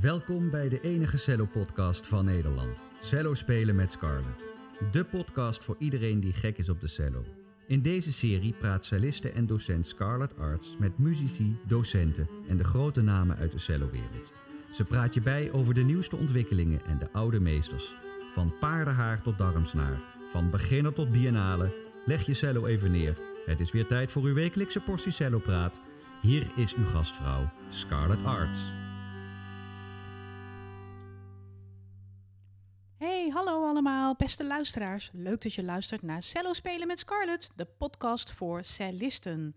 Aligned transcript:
Welkom 0.00 0.50
bij 0.50 0.68
de 0.68 0.80
enige 0.80 1.16
cello-podcast 1.16 2.06
van 2.06 2.24
Nederland. 2.24 2.82
Cello 2.98 3.34
spelen 3.34 3.76
met 3.76 3.92
Scarlett. 3.92 4.48
De 4.92 5.04
podcast 5.04 5.64
voor 5.64 5.76
iedereen 5.78 6.20
die 6.20 6.32
gek 6.32 6.58
is 6.58 6.68
op 6.68 6.80
de 6.80 6.86
cello. 6.86 7.24
In 7.66 7.82
deze 7.82 8.12
serie 8.12 8.52
praat 8.52 8.84
celliste 8.84 9.30
en 9.30 9.46
docent 9.46 9.86
Scarlett 9.86 10.38
Arts 10.38 10.76
met 10.78 10.98
muzici, 10.98 11.56
docenten 11.66 12.28
en 12.48 12.56
de 12.56 12.64
grote 12.64 13.02
namen 13.02 13.36
uit 13.36 13.52
de 13.52 13.58
cellowereld. 13.58 14.32
Ze 14.70 14.84
praat 14.84 15.14
je 15.14 15.22
bij 15.22 15.52
over 15.52 15.74
de 15.74 15.84
nieuwste 15.84 16.16
ontwikkelingen 16.16 16.84
en 16.86 16.98
de 16.98 17.12
oude 17.12 17.40
meesters. 17.40 17.96
Van 18.30 18.54
paardenhaar 18.60 19.22
tot 19.22 19.38
darmsnaar, 19.38 20.00
van 20.26 20.50
beginner 20.50 20.92
tot 20.92 21.12
biennale. 21.12 21.74
Leg 22.04 22.26
je 22.26 22.34
cello 22.34 22.66
even 22.66 22.90
neer. 22.90 23.16
Het 23.46 23.60
is 23.60 23.72
weer 23.72 23.86
tijd 23.86 24.12
voor 24.12 24.22
uw 24.22 24.34
wekelijkse 24.34 24.80
portie 24.80 25.12
cellopraat. 25.12 25.80
Hier 26.22 26.46
is 26.56 26.74
uw 26.74 26.86
gastvrouw, 26.86 27.52
Scarlett 27.68 28.24
Arts. 28.24 28.72
Beste 34.28 34.46
luisteraars. 34.46 35.10
Leuk 35.12 35.42
dat 35.42 35.54
je 35.54 35.62
luistert 35.62 36.02
naar 36.02 36.22
Cello 36.22 36.52
Spelen 36.52 36.86
met 36.86 36.98
Scarlett, 36.98 37.50
de 37.54 37.64
podcast 37.64 38.30
voor 38.30 38.64
cellisten. 38.64 39.56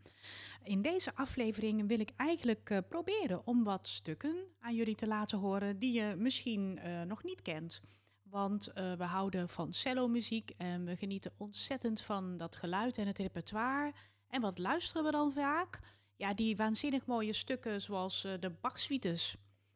In 0.63 0.81
deze 0.81 1.15
aflevering 1.15 1.87
wil 1.87 1.99
ik 1.99 2.11
eigenlijk 2.15 2.69
uh, 2.69 2.77
proberen 2.89 3.47
om 3.47 3.63
wat 3.63 3.87
stukken 3.87 4.35
aan 4.59 4.75
jullie 4.75 4.95
te 4.95 5.07
laten 5.07 5.37
horen 5.37 5.79
die 5.79 5.93
je 5.93 6.15
misschien 6.17 6.79
uh, 6.85 7.01
nog 7.01 7.23
niet 7.23 7.41
kent. 7.41 7.81
Want 8.23 8.67
uh, 8.67 8.93
we 8.93 9.03
houden 9.03 9.49
van 9.49 9.73
cello-muziek 9.73 10.51
en 10.57 10.85
we 10.85 10.95
genieten 10.95 11.33
ontzettend 11.37 12.01
van 12.01 12.37
dat 12.37 12.55
geluid 12.55 12.97
en 12.97 13.07
het 13.07 13.17
repertoire. 13.17 13.93
En 14.27 14.41
wat 14.41 14.57
luisteren 14.57 15.03
we 15.03 15.11
dan 15.11 15.33
vaak? 15.33 15.79
Ja, 16.15 16.33
die 16.33 16.55
waanzinnig 16.55 17.05
mooie 17.05 17.33
stukken 17.33 17.81
zoals 17.81 18.21
de 18.21 18.51
Bach-suites 18.61 19.35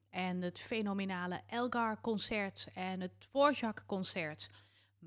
en 0.09 0.41
het 0.41 0.59
fenomenale 0.59 1.41
Elgar-concert 1.47 2.67
en 2.73 3.01
het 3.01 3.11
Dvorak-concert. 3.19 4.49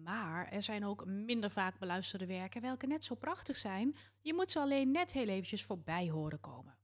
Maar 0.03 0.49
er 0.49 0.63
zijn 0.63 0.85
ook 0.85 1.07
minder 1.07 1.51
vaak 1.51 1.79
beluisterde 1.79 2.27
werken 2.27 2.61
welke 2.61 2.87
net 2.87 3.05
zo 3.05 3.15
prachtig 3.15 3.57
zijn. 3.57 3.97
Je 4.21 4.35
moet 4.35 4.51
ze 4.51 4.61
alleen 4.61 4.91
net 4.91 5.13
heel 5.13 5.29
eventjes 5.29 5.65
voorbij 5.65 6.11
horen 6.11 6.41
komen. 6.41 6.77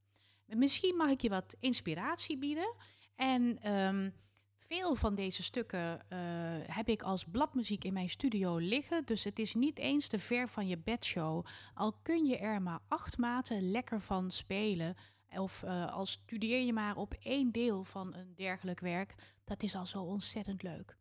Misschien 0.46 0.96
mag 0.96 1.10
ik 1.10 1.20
je 1.20 1.28
wat 1.28 1.56
inspiratie 1.60 2.38
bieden. 2.38 2.74
En 3.14 3.72
um, 3.72 4.14
veel 4.58 4.94
van 4.94 5.14
deze 5.14 5.42
stukken 5.42 6.06
uh, 6.08 6.18
heb 6.66 6.88
ik 6.88 7.02
als 7.02 7.24
bladmuziek 7.24 7.84
in 7.84 7.92
mijn 7.92 8.08
studio 8.08 8.56
liggen. 8.56 9.04
Dus 9.04 9.24
het 9.24 9.38
is 9.38 9.54
niet 9.54 9.78
eens 9.78 10.08
te 10.08 10.18
ver 10.18 10.48
van 10.48 10.66
je 10.66 10.78
bedshow. 10.78 11.46
Al 11.74 11.92
kun 12.02 12.24
je 12.24 12.38
er 12.38 12.62
maar 12.62 12.80
acht 12.88 13.18
maten 13.18 13.70
lekker 13.70 14.00
van 14.00 14.30
spelen. 14.30 14.96
Of 15.30 15.62
uh, 15.64 15.92
al 15.92 16.06
studeer 16.06 16.64
je 16.64 16.72
maar 16.72 16.96
op 16.96 17.14
één 17.22 17.52
deel 17.52 17.84
van 17.84 18.14
een 18.14 18.34
dergelijk 18.34 18.80
werk. 18.80 19.14
Dat 19.44 19.62
is 19.62 19.74
al 19.74 19.86
zo 19.86 20.02
ontzettend 20.02 20.62
leuk. 20.62 20.96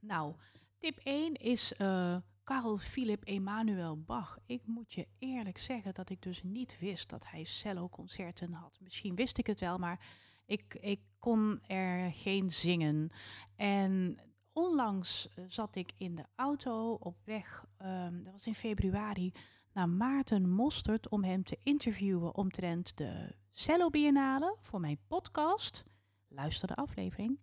Nou, 0.00 0.34
tip 0.78 0.98
1 1.02 1.34
is 1.34 1.72
uh, 1.78 2.16
Carl 2.44 2.78
Philipp 2.78 3.26
Emanuel 3.26 4.02
Bach. 4.02 4.38
Ik 4.46 4.62
moet 4.66 4.92
je 4.92 5.06
eerlijk 5.18 5.58
zeggen 5.58 5.94
dat 5.94 6.10
ik 6.10 6.22
dus 6.22 6.42
niet 6.42 6.78
wist 6.80 7.08
dat 7.08 7.26
hij 7.26 7.44
cello-concerten 7.44 8.52
had. 8.52 8.78
Misschien 8.80 9.14
wist 9.14 9.38
ik 9.38 9.46
het 9.46 9.60
wel, 9.60 9.78
maar 9.78 10.06
ik, 10.46 10.74
ik 10.80 11.00
kon 11.18 11.60
er 11.66 12.12
geen 12.12 12.50
zingen. 12.50 13.10
En 13.56 14.18
onlangs 14.52 15.28
eh, 15.28 15.44
zat 15.48 15.76
ik 15.76 15.92
in 15.96 16.14
de 16.14 16.24
auto 16.34 16.92
op 16.92 17.16
weg, 17.24 17.64
um, 17.82 18.22
dat 18.24 18.32
was 18.32 18.46
in 18.46 18.54
februari, 18.54 19.32
naar 19.72 19.88
Maarten 19.88 20.50
Mostert 20.50 21.08
om 21.08 21.24
hem 21.24 21.44
te 21.44 21.58
interviewen 21.62 22.34
omtrent 22.34 22.96
de 22.96 23.34
Cello 23.50 23.90
Biennale 23.90 24.56
voor 24.60 24.80
mijn 24.80 24.98
podcast. 25.06 25.84
Luister 26.28 26.68
de 26.68 26.74
aflevering. 26.74 27.40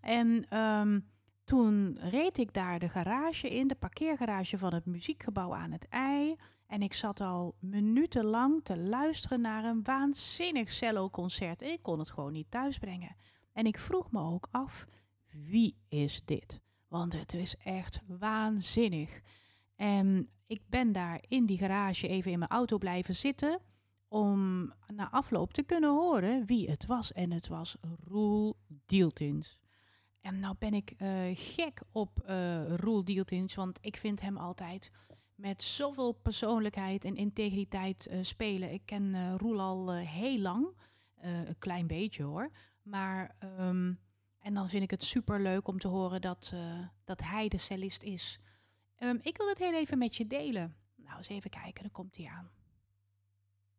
En 0.00 0.58
um, 0.58 1.12
toen 1.44 1.98
reed 2.00 2.38
ik 2.38 2.52
daar 2.52 2.78
de 2.78 2.88
garage 2.88 3.48
in, 3.48 3.68
de 3.68 3.74
parkeergarage 3.74 4.58
van 4.58 4.74
het 4.74 4.86
muziekgebouw 4.86 5.54
aan 5.54 5.72
het 5.72 5.86
IJ. 5.88 6.36
En 6.66 6.82
ik 6.82 6.92
zat 6.92 7.20
al 7.20 7.54
minutenlang 7.60 8.64
te 8.64 8.78
luisteren 8.78 9.40
naar 9.40 9.64
een 9.64 9.82
waanzinnig 9.82 10.70
cello-concert. 10.70 11.62
En 11.62 11.72
ik 11.72 11.82
kon 11.82 11.98
het 11.98 12.10
gewoon 12.10 12.32
niet 12.32 12.50
thuisbrengen. 12.50 13.16
En 13.52 13.66
ik 13.66 13.78
vroeg 13.78 14.10
me 14.10 14.20
ook 14.20 14.48
af, 14.50 14.86
wie 15.30 15.76
is 15.88 16.22
dit? 16.24 16.60
Want 16.88 17.12
het 17.12 17.32
is 17.32 17.56
echt 17.56 18.00
waanzinnig. 18.06 19.20
En 19.76 20.28
ik 20.46 20.62
ben 20.66 20.92
daar 20.92 21.24
in 21.28 21.46
die 21.46 21.58
garage 21.58 22.08
even 22.08 22.32
in 22.32 22.38
mijn 22.38 22.50
auto 22.50 22.78
blijven 22.78 23.14
zitten 23.14 23.60
om 24.08 24.64
na 24.86 25.10
afloop 25.10 25.52
te 25.52 25.62
kunnen 25.62 25.90
horen 25.90 26.46
wie 26.46 26.70
het 26.70 26.86
was. 26.86 27.12
En 27.12 27.30
het 27.30 27.48
was 27.48 27.76
Roel 28.04 28.56
Dieltins. 28.86 29.58
En 30.24 30.38
nou 30.38 30.54
ben 30.58 30.74
ik 30.74 30.94
uh, 30.98 31.30
gek 31.32 31.82
op 31.92 32.22
uh, 32.28 32.74
Roel 32.76 33.04
Dieltins, 33.04 33.54
want 33.54 33.78
ik 33.80 33.96
vind 33.96 34.20
hem 34.20 34.36
altijd 34.36 34.90
met 35.34 35.62
zoveel 35.62 36.12
persoonlijkheid 36.12 37.04
en 37.04 37.16
integriteit 37.16 38.08
uh, 38.10 38.18
spelen. 38.22 38.72
Ik 38.72 38.82
ken 38.84 39.38
Roel 39.38 39.60
al 39.60 39.92
heel 39.94 40.38
lang, 40.38 40.76
een 41.20 41.58
klein 41.58 41.86
beetje 41.86 42.22
hoor. 42.22 42.50
Maar, 42.82 43.36
um, 43.58 44.00
en 44.38 44.54
dan 44.54 44.68
vind 44.68 44.82
ik 44.82 44.90
het 44.90 45.02
super 45.02 45.40
leuk 45.40 45.68
om 45.68 45.78
te 45.78 45.88
horen 45.88 46.20
dat, 46.20 46.54
dat 47.04 47.20
hij 47.22 47.48
de 47.48 47.58
cellist 47.58 48.02
is. 48.02 48.38
Um, 48.98 49.18
ik 49.22 49.36
wil 49.36 49.48
het 49.48 49.58
heel 49.58 49.74
even 49.74 49.98
met 49.98 50.16
je 50.16 50.26
delen. 50.26 50.76
Nou, 50.96 51.16
eens 51.16 51.28
even 51.28 51.50
kijken, 51.50 51.82
dan 51.82 51.92
komt 51.92 52.16
hij 52.16 52.26
aan. 52.26 52.50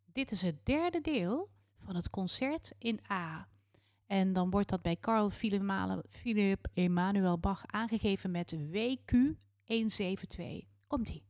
Dit 0.06 0.32
is 0.32 0.42
het 0.42 0.66
derde 0.66 1.02
deel 1.02 1.50
van 1.78 1.96
het 1.96 2.10
concert 2.10 2.72
in 2.78 3.00
A. 3.12 3.48
En 4.08 4.34
dan 4.34 4.50
wordt 4.50 4.70
dat 4.70 4.82
bij 4.82 4.98
Carl 5.00 5.30
Philipp 6.10 6.68
Emanuel 6.74 7.40
Bach 7.40 7.64
aangegeven 7.66 8.32
met 8.32 8.52
WQ 8.72 9.12
172. 9.64 10.64
Komt-ie. 10.88 11.24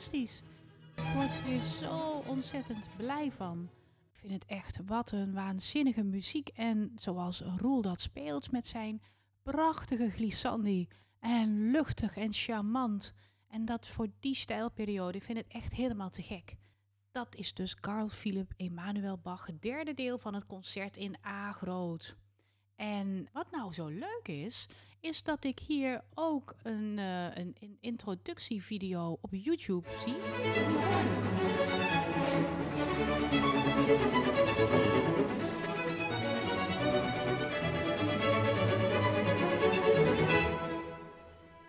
Fantastisch. 0.00 0.42
Ik 0.96 1.14
word 1.14 1.30
hier 1.30 1.60
zo 1.60 2.22
ontzettend 2.26 2.88
blij 2.96 3.32
van. 3.32 3.68
Ik 4.12 4.18
vind 4.18 4.32
het 4.32 4.44
echt 4.44 4.78
wat 4.86 5.12
een 5.12 5.32
waanzinnige 5.32 6.02
muziek. 6.02 6.48
En 6.48 6.92
zoals 6.96 7.40
Roel 7.56 7.82
dat 7.82 8.00
speelt 8.00 8.50
met 8.50 8.66
zijn 8.66 9.02
prachtige 9.42 10.10
glissandi. 10.10 10.88
En 11.18 11.70
luchtig 11.70 12.16
en 12.16 12.32
charmant. 12.32 13.12
En 13.48 13.64
dat 13.64 13.88
voor 13.88 14.08
die 14.20 14.34
stijlperiode, 14.34 15.18
ik 15.18 15.24
vind 15.24 15.38
het 15.38 15.48
echt 15.48 15.74
helemaal 15.74 16.10
te 16.10 16.22
gek. 16.22 16.56
Dat 17.10 17.34
is 17.34 17.54
dus 17.54 17.74
Carl 17.74 18.08
Philipp 18.08 18.52
Emanuel 18.56 19.18
Bach, 19.18 19.46
derde 19.58 19.94
deel 19.94 20.18
van 20.18 20.34
het 20.34 20.46
concert 20.46 20.96
in 20.96 21.16
A 21.26 21.52
groot. 21.52 22.16
En 22.76 23.28
wat 23.32 23.50
nou 23.50 23.72
zo 23.72 23.86
leuk 23.86 24.28
is, 24.28 24.66
is 25.00 25.22
dat 25.22 25.44
ik 25.44 25.58
hier 25.58 26.04
ook 26.14 26.54
een, 26.62 26.96
uh, 26.98 27.24
een, 27.24 27.56
een 27.60 27.76
introductievideo 27.80 29.18
op 29.20 29.30
YouTube 29.32 29.88
zie. 29.98 30.14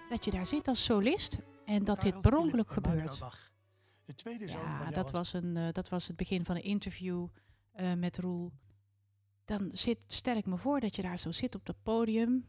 Dat 0.09 0.25
je 0.25 0.31
daar 0.31 0.47
zit 0.47 0.67
als 0.67 0.83
solist 0.83 1.39
en 1.65 1.83
dat 1.83 2.01
dit 2.01 2.21
per 2.21 2.37
ongeluk 2.37 2.71
gebeurt. 2.71 3.19
De 4.05 4.15
tweede 4.15 4.47
Ja, 4.47 4.91
dat 4.91 5.11
was, 5.11 5.33
een, 5.33 5.57
eh, 5.57 5.71
dat 5.71 5.89
was 5.89 6.07
het 6.07 6.15
begin 6.15 6.45
van 6.45 6.55
een 6.55 6.63
interview 6.63 7.27
eh, 7.71 7.93
met 7.93 8.17
Roel. 8.17 8.51
Dan 9.45 9.69
zit, 9.73 10.03
stel 10.07 10.35
ik 10.35 10.45
me 10.45 10.57
voor 10.57 10.79
dat 10.79 10.95
je 10.95 11.01
daar 11.01 11.19
zo 11.19 11.31
zit 11.31 11.55
op 11.55 11.67
het 11.67 11.83
podium. 11.83 12.45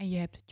En 0.00 0.08
je 0.08 0.18
hebt 0.18 0.42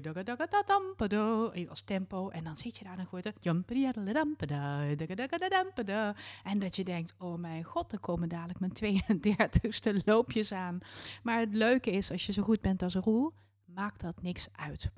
dagadagadamadampadai, 0.00 1.68
als 1.68 1.82
tempo. 1.82 2.28
En 2.28 2.44
dan 2.44 2.56
zit 2.56 2.78
je 2.78 2.84
daar 2.84 2.96
en 2.96 3.04
dan 3.04 3.06
het 3.26 4.98
dagadagadamadampadai. 4.98 6.14
En 6.42 6.58
dat 6.58 6.76
je 6.76 6.84
denkt, 6.84 7.14
oh 7.18 7.38
mijn 7.38 7.64
god, 7.64 7.92
er 7.92 8.00
komen 8.00 8.28
dadelijk 8.28 8.58
mijn 8.58 9.02
32e 9.22 10.04
loopjes 10.04 10.52
aan. 10.52 10.78
Maar 11.22 11.40
het 11.40 11.54
leuke 11.54 11.90
is, 11.90 12.10
als 12.10 12.26
je 12.26 12.32
zo 12.32 12.42
goed 12.42 12.60
bent 12.60 12.82
als 12.82 12.94
Roel, 12.94 13.32
maakt 13.64 14.00
dat 14.00 14.22
niks 14.22 14.48
uit. 14.52 14.90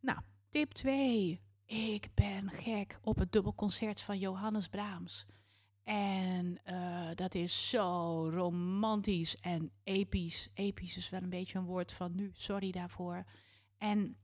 Nou, 0.00 0.18
tip 0.50 0.72
2. 0.72 1.40
Ik 1.66 2.08
ben 2.14 2.50
gek 2.50 2.98
op 3.02 3.18
het 3.18 3.32
dubbelconcert 3.32 4.00
van 4.00 4.18
Johannes 4.18 4.68
Brahms. 4.68 5.26
En 5.84 6.58
eh, 6.64 7.08
dat 7.14 7.34
is 7.34 7.68
zo 7.68 8.28
romantisch 8.32 9.36
en 9.40 9.70
episch. 9.82 10.48
Episch 10.54 10.96
is 10.96 11.10
wel 11.10 11.22
een 11.22 11.28
beetje 11.28 11.58
een 11.58 11.64
woord 11.64 11.92
van 11.92 12.14
nu, 12.14 12.30
sorry 12.34 12.70
daarvoor. 12.70 13.24
En 13.78 14.16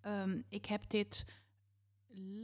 ehm, 0.00 0.40
ik 0.48 0.66
heb 0.66 0.88
dit 0.88 1.24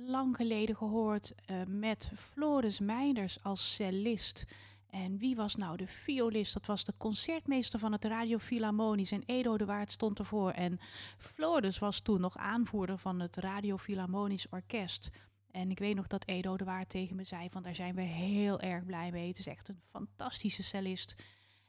lang 0.07 0.37
geleden 0.37 0.77
gehoord 0.77 1.35
eh, 1.45 1.57
met 1.67 2.11
Floris 2.17 2.79
Meinders 2.79 3.43
als 3.43 3.75
cellist. 3.75 4.45
En 4.87 5.19
wie 5.19 5.37
was 5.37 5.57
nou 5.57 5.77
de 5.77 5.87
violist? 5.87 6.53
Dat 6.53 6.67
was 6.67 6.85
de 6.85 6.95
concertmeester 6.97 7.79
van 7.79 7.93
het 7.93 8.05
Radio 8.05 8.39
Philharmonisch. 8.39 9.13
En 9.13 9.23
Edo 9.27 9.57
de 9.57 9.65
Waard 9.65 9.93
stond 9.93 10.19
ervoor. 10.19 10.51
En 10.51 10.79
Floris 11.17 11.79
was 11.79 12.01
toen 12.01 12.21
nog 12.21 12.37
aanvoerder 12.37 12.99
van 12.99 13.21
het 13.21 13.37
Radio 13.37 13.77
Philharmonisch 13.77 14.49
Orkest. 14.49 15.11
En 15.53 15.71
ik 15.71 15.79
weet 15.79 15.95
nog 15.97 16.07
dat 16.07 16.27
Edo 16.27 16.57
de 16.57 16.65
Waard 16.65 16.89
tegen 16.89 17.17
me 17.17 17.25
zei 17.25 17.49
van 17.49 17.63
daar 17.63 17.75
zijn 17.75 17.95
we 17.95 18.03
heel 18.03 18.61
erg 18.61 18.85
blij 18.85 19.11
mee. 19.11 19.29
Het 19.29 19.39
is 19.39 19.47
echt 19.47 19.69
een 19.69 19.81
fantastische 19.91 20.63
cellist. 20.63 21.15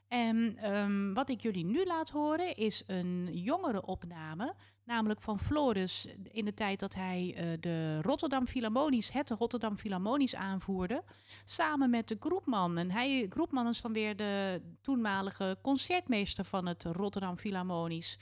En 0.08 0.56
ehm, 0.56 1.12
wat 1.12 1.28
ik 1.28 1.40
jullie 1.40 1.64
nu 1.64 1.84
laat 1.84 2.10
horen 2.10 2.56
is 2.56 2.82
een 2.86 3.28
jongere 3.32 3.86
opname, 3.86 4.54
namelijk 4.84 5.20
van 5.20 5.38
Floris 5.38 6.08
in 6.30 6.44
de 6.44 6.54
tijd 6.54 6.80
dat 6.80 6.94
hij 6.94 7.34
eh, 7.36 7.46
de 7.60 8.00
Rotterdam 8.02 8.46
Philharmonisch, 8.46 9.12
het 9.12 9.30
Rotterdam 9.30 9.76
Philharmonisch 9.76 10.34
aanvoerde, 10.34 11.02
samen 11.44 11.90
met 11.90 12.08
de 12.08 12.16
Groepman. 12.20 12.78
En 12.78 12.90
hij, 12.90 13.26
Groepman 13.30 13.68
is 13.68 13.82
dan 13.82 13.92
weer 13.92 14.16
de 14.16 14.62
toenmalige 14.80 15.58
concertmeester 15.62 16.44
van 16.44 16.66
het 16.66 16.84
Rotterdam 16.84 17.36
Philharmonisch. 17.36 18.18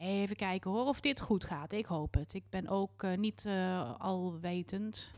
Even 0.00 0.36
kijken 0.36 0.70
hoor 0.70 0.86
of 0.86 1.00
dit 1.00 1.20
goed 1.20 1.44
gaat. 1.44 1.72
Ik 1.72 1.86
hoop 1.86 2.14
het. 2.14 2.34
Ik 2.34 2.44
ben 2.50 2.68
ook 2.68 3.02
eh, 3.02 3.16
niet 3.16 3.44
eh, 3.44 3.94
alwetend. 4.00 5.10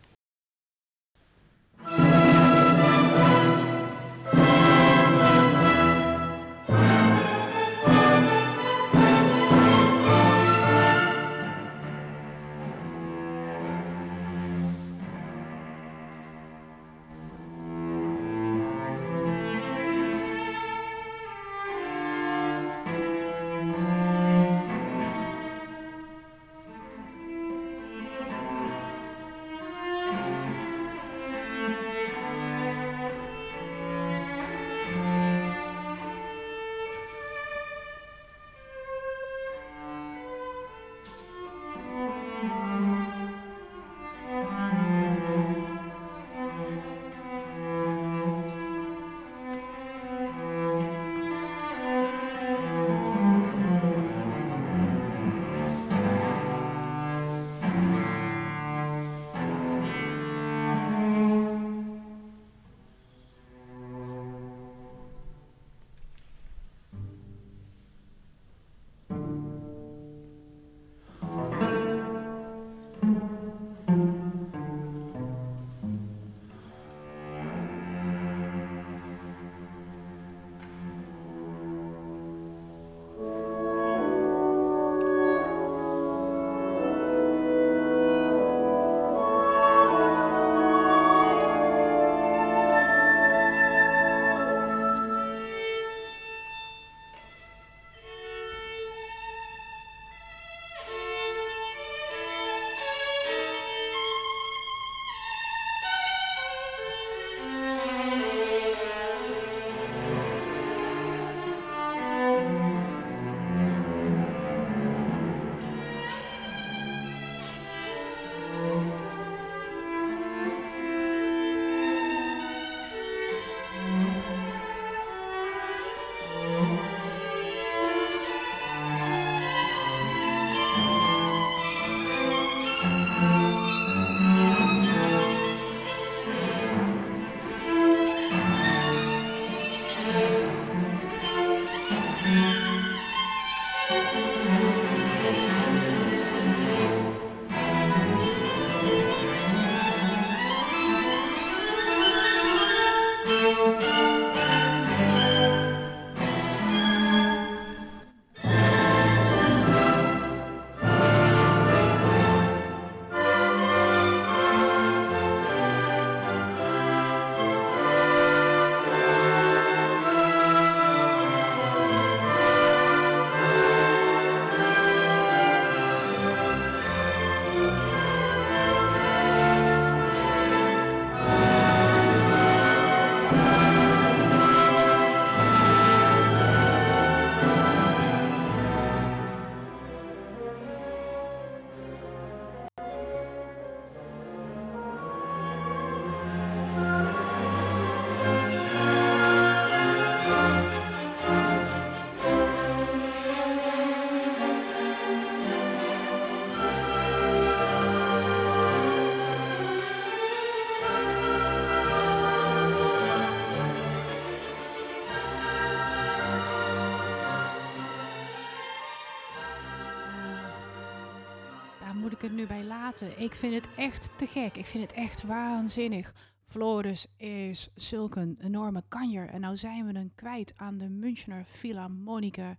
Nu 222.34 222.46
bij 222.46 222.64
laten? 222.64 223.20
Ik 223.20 223.34
vind 223.34 223.54
het 223.54 223.68
echt 223.76 224.18
te 224.18 224.26
gek. 224.26 224.56
Ik 224.56 224.66
vind 224.66 224.90
het 224.90 224.92
echt 224.92 225.22
waanzinnig. 225.22 226.14
Floris 226.44 227.06
is 227.16 227.68
zulke 227.74 228.20
een 228.20 228.36
enorme 228.40 228.82
kanjer. 228.88 229.28
En 229.28 229.40
nou 229.40 229.56
zijn 229.56 229.86
we 229.86 229.92
hem 229.92 230.14
kwijt 230.14 230.52
aan 230.56 230.78
de 230.78 230.88
Münchner 230.88 231.44
Philharmoniker. 231.44 232.56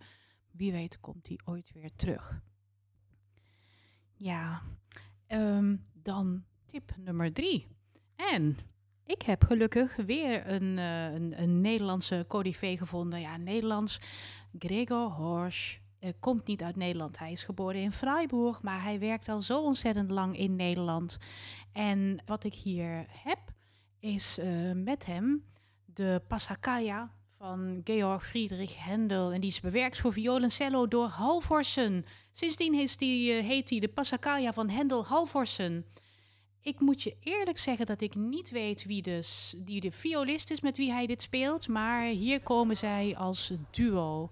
Wie 0.51 0.71
weet 0.71 0.99
komt 0.99 1.27
hij 1.27 1.39
ooit 1.45 1.71
weer 1.73 1.91
terug. 1.95 2.41
Ja, 4.13 4.61
ehm, 5.27 5.75
dan 5.93 6.43
tip 6.65 6.91
nummer 6.97 7.33
drie. 7.33 7.67
En 8.15 8.57
ik 9.05 9.21
heb 9.21 9.43
gelukkig 9.43 9.95
weer 9.95 10.47
een, 10.47 10.77
uh, 10.77 11.13
een, 11.13 11.61
Nederlandse 11.61 12.25
codifee 12.27 12.77
gevonden. 12.77 13.21
Ja, 13.21 13.37
Nederlands. 13.37 13.99
Gregor 14.59 15.09
Horsch 15.09 15.77
uh, 16.01 16.09
komt 16.19 16.47
niet 16.47 16.63
uit 16.63 16.75
Nederland. 16.75 17.19
Hij 17.19 17.31
is 17.31 17.43
geboren 17.43 17.81
in 17.81 17.91
Freiburg, 17.91 18.61
maar 18.61 18.83
hij 18.83 18.99
werkt 18.99 19.29
al 19.29 19.41
zo 19.41 19.61
ontzettend 19.61 20.11
lang 20.11 20.37
in 20.37 20.55
Nederland. 20.55 21.17
En 21.71 22.23
wat 22.25 22.43
ik 22.43 22.53
hier 22.53 23.05
heb, 23.09 23.39
is 23.99 24.39
uh, 24.39 24.71
met 24.75 25.05
hem 25.05 25.43
de 25.85 26.21
Passacaglia 26.27 27.11
van 27.37 27.81
Georg 27.83 28.27
Friedrich 28.27 28.83
Händel. 28.83 29.31
En 29.31 29.41
die 29.41 29.49
is 29.49 29.59
bewerkt 29.59 29.99
voor 29.99 30.13
viool 30.13 30.41
en 30.41 30.51
cello 30.51 30.87
door 30.87 31.07
Halvorsen. 31.07 32.05
Sindsdien 32.31 32.73
heet 32.73 32.99
hij 32.99 33.43
heet 33.43 33.81
de 33.81 33.87
Passacaglia 33.87 34.53
van 34.53 34.69
Händel 34.69 35.05
Halvorsen. 35.05 35.85
Ik 36.61 36.79
moet 36.79 37.03
je 37.03 37.15
eerlijk 37.19 37.57
zeggen 37.57 37.85
dat 37.85 38.01
ik 38.01 38.15
niet 38.15 38.49
weet 38.49 38.85
wie 38.85 39.01
de, 39.01 39.49
die 39.57 39.81
de 39.81 39.91
violist 39.91 40.51
is 40.51 40.61
met 40.61 40.77
wie 40.77 40.91
hij 40.91 41.05
dit 41.05 41.21
speelt. 41.21 41.67
Maar 41.67 42.03
hier 42.03 42.41
komen 42.41 42.77
zij 42.77 43.15
als 43.17 43.53
duo. 43.71 44.29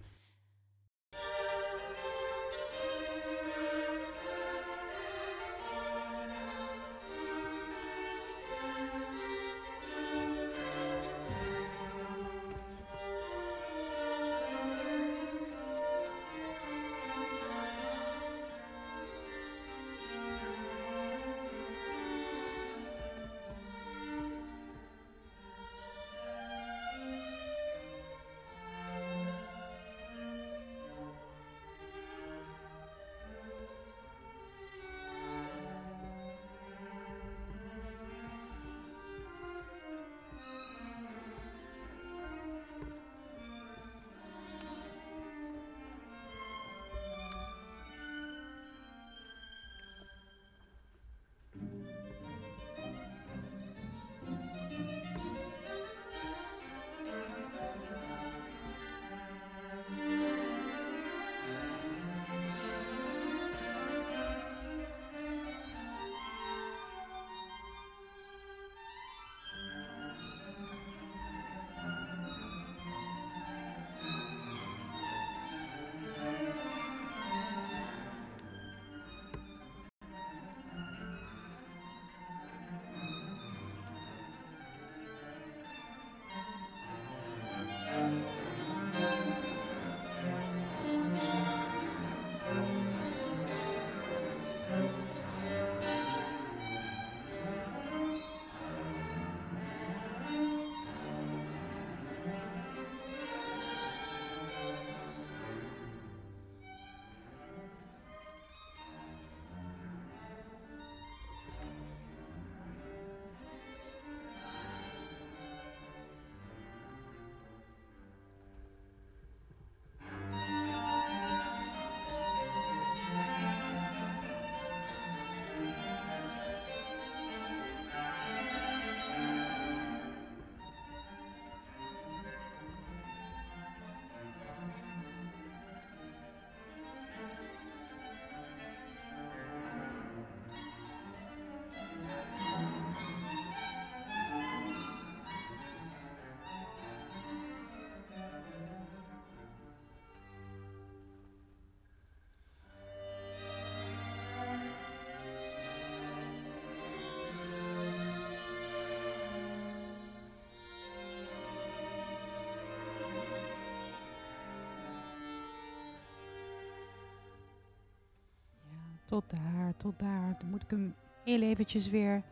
Tot 169.10 169.30
daar, 169.30 169.78
tot 169.78 170.00
daar. 170.00 170.36
Dan 170.40 170.50
moet 170.50 170.62
ik 170.62 170.70
hem 170.70 170.96
heel 171.24 171.42
eventjes 171.42 171.90
weer 171.90 172.24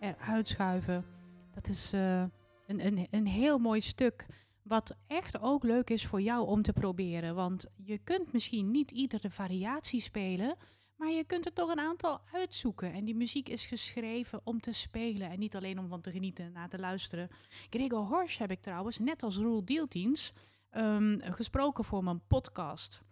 eruit 0.00 0.48
schuiven. 0.48 1.04
Dat 1.54 1.68
is 1.68 1.94
uh, 1.94 2.20
een, 2.66 2.86
een, 2.86 3.06
een 3.10 3.26
heel 3.26 3.58
mooi 3.58 3.80
stuk. 3.80 4.26
Wat 4.62 4.96
echt 5.06 5.40
ook 5.40 5.62
leuk 5.62 5.90
is 5.90 6.06
voor 6.06 6.20
jou 6.20 6.46
om 6.46 6.62
te 6.62 6.72
proberen. 6.72 7.34
Want 7.34 7.66
je 7.76 7.98
kunt 7.98 8.32
misschien 8.32 8.70
niet 8.70 8.90
iedere 8.90 9.30
variatie 9.30 10.00
spelen. 10.00 10.56
Maar 10.96 11.10
je 11.10 11.24
kunt 11.24 11.46
er 11.46 11.52
toch 11.52 11.70
een 11.70 11.80
aantal 11.80 12.20
uitzoeken. 12.32 12.92
En 12.92 13.04
die 13.04 13.16
muziek 13.16 13.48
is 13.48 13.66
geschreven 13.66 14.40
om 14.44 14.60
te 14.60 14.72
spelen. 14.72 15.30
En 15.30 15.38
niet 15.38 15.56
alleen 15.56 15.78
om 15.78 15.88
van 15.88 16.00
te 16.00 16.10
genieten 16.10 16.44
en 16.44 16.52
naar 16.52 16.68
te 16.68 16.78
luisteren. 16.78 17.28
Gregor 17.70 18.06
Horsch 18.06 18.38
heb 18.38 18.50
ik 18.50 18.60
trouwens, 18.60 18.98
net 18.98 19.22
als 19.22 19.36
Roel 19.36 19.64
Deeltiens, 19.64 20.32
um, 20.72 21.20
gesproken 21.22 21.84
voor 21.84 22.04
mijn 22.04 22.26
podcast. 22.26 23.02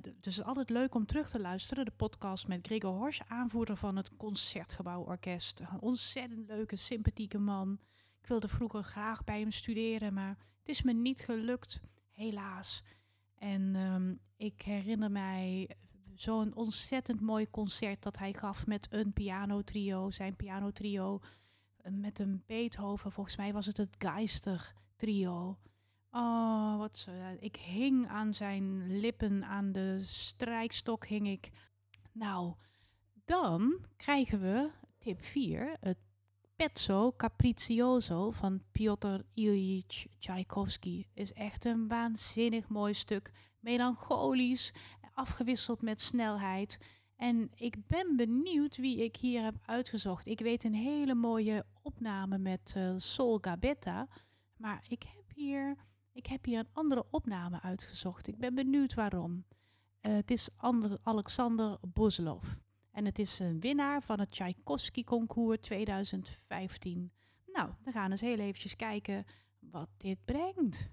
Dus 0.00 0.14
het 0.16 0.26
is 0.26 0.42
altijd 0.42 0.70
leuk 0.70 0.94
om 0.94 1.06
terug 1.06 1.28
te 1.28 1.40
luisteren. 1.40 1.84
De 1.84 1.90
podcast 1.96 2.48
met 2.48 2.66
Gregor 2.66 2.92
Horsch, 2.92 3.20
aanvoerder 3.28 3.76
van 3.76 3.96
het 3.96 4.16
Concertgebouworkest. 4.16 5.60
Een 5.60 5.80
ontzettend 5.80 6.46
leuke, 6.46 6.76
sympathieke 6.76 7.38
man. 7.38 7.78
Ik 8.20 8.26
wilde 8.26 8.48
vroeger 8.48 8.82
graag 8.82 9.24
bij 9.24 9.40
hem 9.40 9.50
studeren, 9.50 10.14
maar 10.14 10.36
het 10.58 10.68
is 10.68 10.82
me 10.82 10.92
niet 10.92 11.20
gelukt, 11.20 11.80
helaas. 12.10 12.82
En 13.34 13.74
um, 13.74 14.20
ik 14.36 14.62
herinner 14.62 15.10
mij 15.10 15.70
zo'n 16.14 16.54
ontzettend 16.54 17.20
mooi 17.20 17.50
concert 17.50 18.02
dat 18.02 18.18
hij 18.18 18.32
gaf 18.32 18.66
met 18.66 18.86
een 18.90 19.12
pianotrio, 19.12 20.10
zijn 20.10 20.36
pianotrio. 20.36 21.20
Met 21.90 22.18
een 22.18 22.42
Beethoven, 22.46 23.12
volgens 23.12 23.36
mij 23.36 23.52
was 23.52 23.66
het 23.66 23.76
het 23.76 23.94
Geister 23.98 24.72
trio. 24.96 25.58
Oh, 26.10 26.78
wat 26.78 26.98
zo. 26.98 27.10
Ik 27.38 27.56
hing 27.56 28.08
aan 28.08 28.34
zijn 28.34 28.98
lippen, 28.98 29.44
aan 29.44 29.72
de 29.72 30.00
strijkstok 30.04 31.06
hing 31.06 31.28
ik. 31.28 31.50
Nou, 32.12 32.54
dan 33.24 33.86
krijgen 33.96 34.40
we 34.40 34.70
tip 34.98 35.24
4, 35.24 35.76
het 35.80 35.98
Pezzo 36.56 37.12
Capriccioso 37.16 38.30
van 38.30 38.62
Piotr 38.72 39.20
Ilyich 39.34 40.06
Tchaikovsky. 40.18 41.06
Is 41.14 41.32
echt 41.32 41.64
een 41.64 41.88
waanzinnig 41.88 42.68
mooi 42.68 42.94
stuk. 42.94 43.32
Melancholisch, 43.60 44.72
afgewisseld 45.12 45.82
met 45.82 46.00
snelheid. 46.00 46.78
En 47.16 47.50
ik 47.54 47.86
ben 47.86 48.16
benieuwd 48.16 48.76
wie 48.76 49.04
ik 49.04 49.16
hier 49.16 49.42
heb 49.42 49.54
uitgezocht. 49.62 50.26
Ik 50.26 50.40
weet 50.40 50.64
een 50.64 50.74
hele 50.74 51.14
mooie 51.14 51.64
opname 51.82 52.38
met 52.38 52.74
uh, 52.76 52.92
Sol 52.96 53.38
Gabetta. 53.40 54.08
Maar 54.56 54.84
ik 54.88 55.02
heb, 55.02 55.24
hier, 55.34 55.76
ik 56.16 56.26
heb 56.26 56.44
hier 56.44 56.58
een 56.58 56.68
andere 56.72 57.06
opname 57.10 57.62
uitgezocht. 57.62 58.28
Ik 58.28 58.38
ben 58.38 58.54
benieuwd 58.54 58.94
waarom. 58.94 59.44
Uh, 60.02 60.14
het 60.14 60.30
is 60.30 60.48
Ander 60.56 60.98
Alexander 61.02 61.78
Bozlov. 61.80 62.44
En 62.90 63.04
het 63.04 63.18
is 63.18 63.38
een 63.38 63.60
winnaar 63.60 64.02
van 64.02 64.20
het 64.20 64.30
Tchaikovsky 64.30 65.04
Concours 65.04 65.60
2015. 65.60 67.10
Nou, 67.46 67.70
we 67.84 67.92
gaan 67.92 68.10
eens 68.10 68.20
heel 68.20 68.38
eventjes 68.38 68.76
kijken 68.76 69.24
wat 69.58 69.88
dit 69.96 70.18
brengt. 70.24 70.90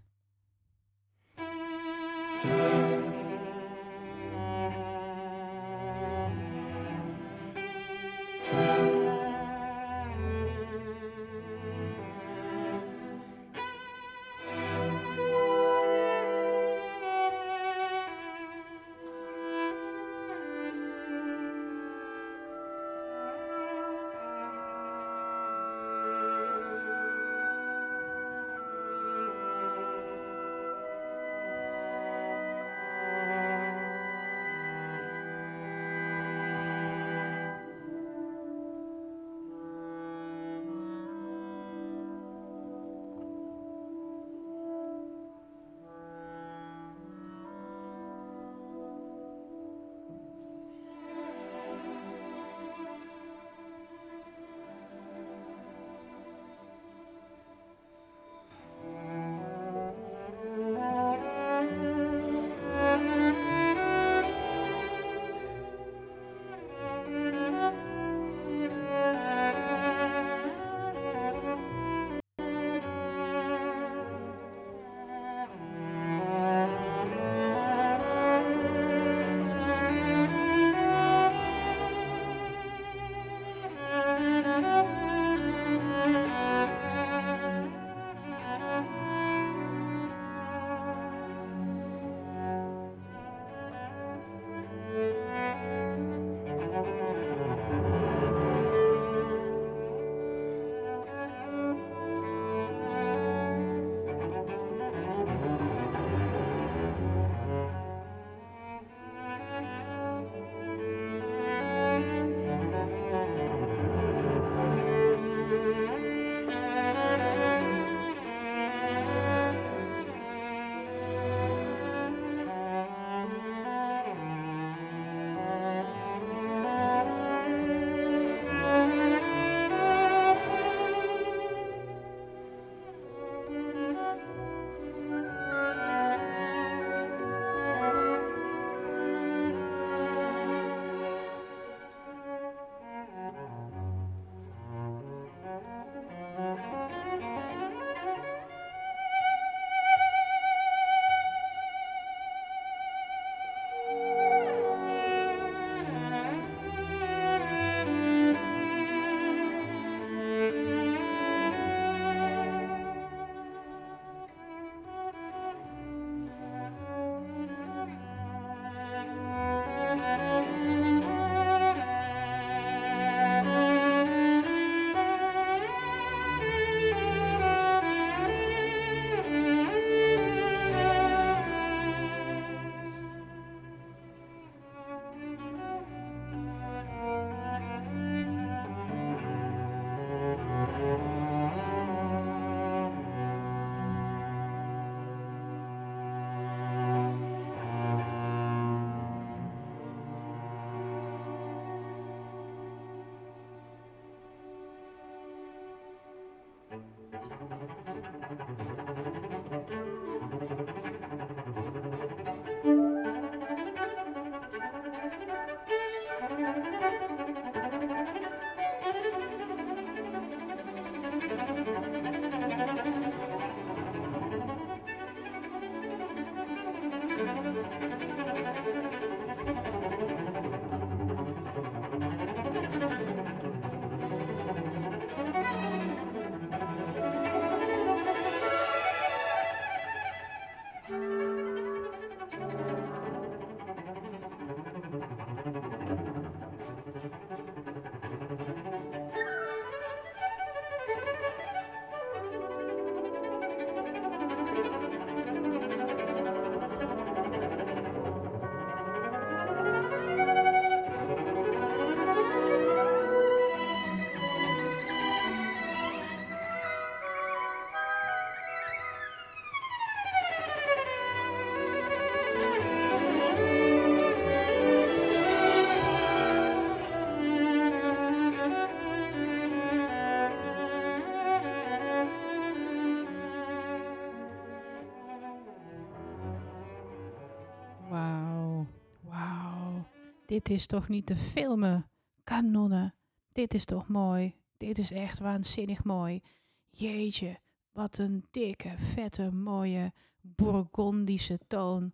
Dit 290.34 290.50
is 290.50 290.66
toch 290.66 290.88
niet 290.88 291.06
te 291.06 291.16
filmen? 291.16 291.90
Kanonnen, 292.24 292.96
dit 293.32 293.54
is 293.54 293.66
toch 293.66 293.88
mooi? 293.88 294.36
Dit 294.58 294.78
is 294.78 294.92
echt 294.92 295.20
waanzinnig 295.20 295.84
mooi. 295.84 296.22
Jeetje, 296.70 297.40
wat 297.72 297.98
een 297.98 298.26
dikke, 298.32 298.74
vette, 298.78 299.32
mooie 299.32 299.94
Bourgondische 300.22 301.40
toon. 301.48 301.94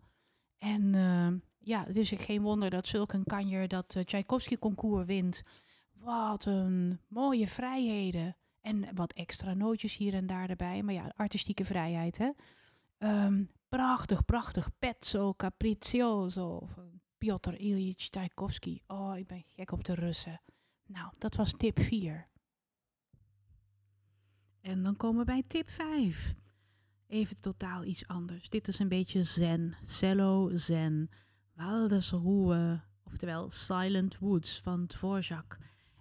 En 0.58 0.94
uh, 0.94 1.28
ja, 1.58 1.84
het 1.86 1.96
is 1.96 2.12
geen 2.16 2.42
wonder 2.42 2.70
dat 2.70 2.88
zulk 2.88 3.14
een 3.14 3.24
kanjer 3.24 3.68
dat 3.68 3.96
uh, 3.96 4.04
Tchaikovsky-concours 4.04 5.06
wint. 5.06 5.44
Wat 5.94 6.46
een 6.46 7.00
mooie 7.08 7.48
vrijheden. 7.48 8.36
En 8.62 8.96
wat 8.96 9.14
extra 9.14 9.54
nootjes 9.54 9.98
hier 9.98 10.14
en 10.14 10.28
daar 10.28 10.50
erbij. 10.50 10.84
Maar 10.84 10.94
ja, 10.94 11.14
artistieke 11.16 11.66
vrijheid, 11.66 12.18
hè. 12.18 12.30
Um, 13.26 13.52
prachtig, 13.70 14.26
prachtig. 14.26 14.70
Pezzo 14.80 15.34
Capriccioso 15.34 16.68
van 16.74 16.99
Piotr 17.20 17.54
Ilyich 17.54 18.10
Tchaikovsky. 18.10 18.80
Oh, 18.88 19.18
ik 19.18 19.28
ben 19.28 19.44
gek 19.48 19.72
op 19.72 19.84
de 19.84 19.94
Russen. 19.94 20.42
Nou, 20.86 21.12
dat 21.18 21.36
was 21.36 21.54
tip 21.58 21.80
4. 21.80 22.28
En 24.62 24.84
dan 24.84 24.96
komen 24.96 25.20
we 25.20 25.26
bij 25.26 25.44
tip 25.48 25.70
5. 25.70 26.36
Even 27.08 27.40
totaal 27.40 27.84
iets 27.84 28.08
anders. 28.08 28.50
Dit 28.50 28.68
is 28.68 28.80
een 28.80 28.88
beetje 28.88 29.24
zen. 29.24 29.76
Cello 29.86 30.50
zen. 30.54 31.10
Waldesruhe. 31.54 32.82
Oftewel 33.04 33.50
Silent 33.50 34.18
Woods 34.20 34.60
van 34.60 34.88
Dvorak. 34.88 35.58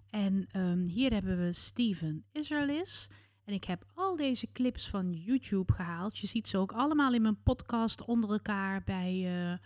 En 0.09 0.47
um, 0.55 0.85
hier 0.87 1.11
hebben 1.11 1.37
we 1.45 1.51
Steven 1.51 2.25
Israelis. 2.31 3.09
En 3.43 3.53
ik 3.53 3.63
heb 3.63 3.85
al 3.93 4.15
deze 4.15 4.51
clips 4.51 4.89
van 4.89 5.13
YouTube 5.13 5.73
gehaald. 5.73 6.17
Je 6.17 6.27
ziet 6.27 6.47
ze 6.47 6.57
ook 6.57 6.71
allemaal 6.71 7.13
in 7.13 7.21
mijn 7.21 7.43
podcast 7.43 8.05
onder 8.05 8.29
elkaar 8.31 8.83
bij 8.83 9.43
uh, 9.51 9.57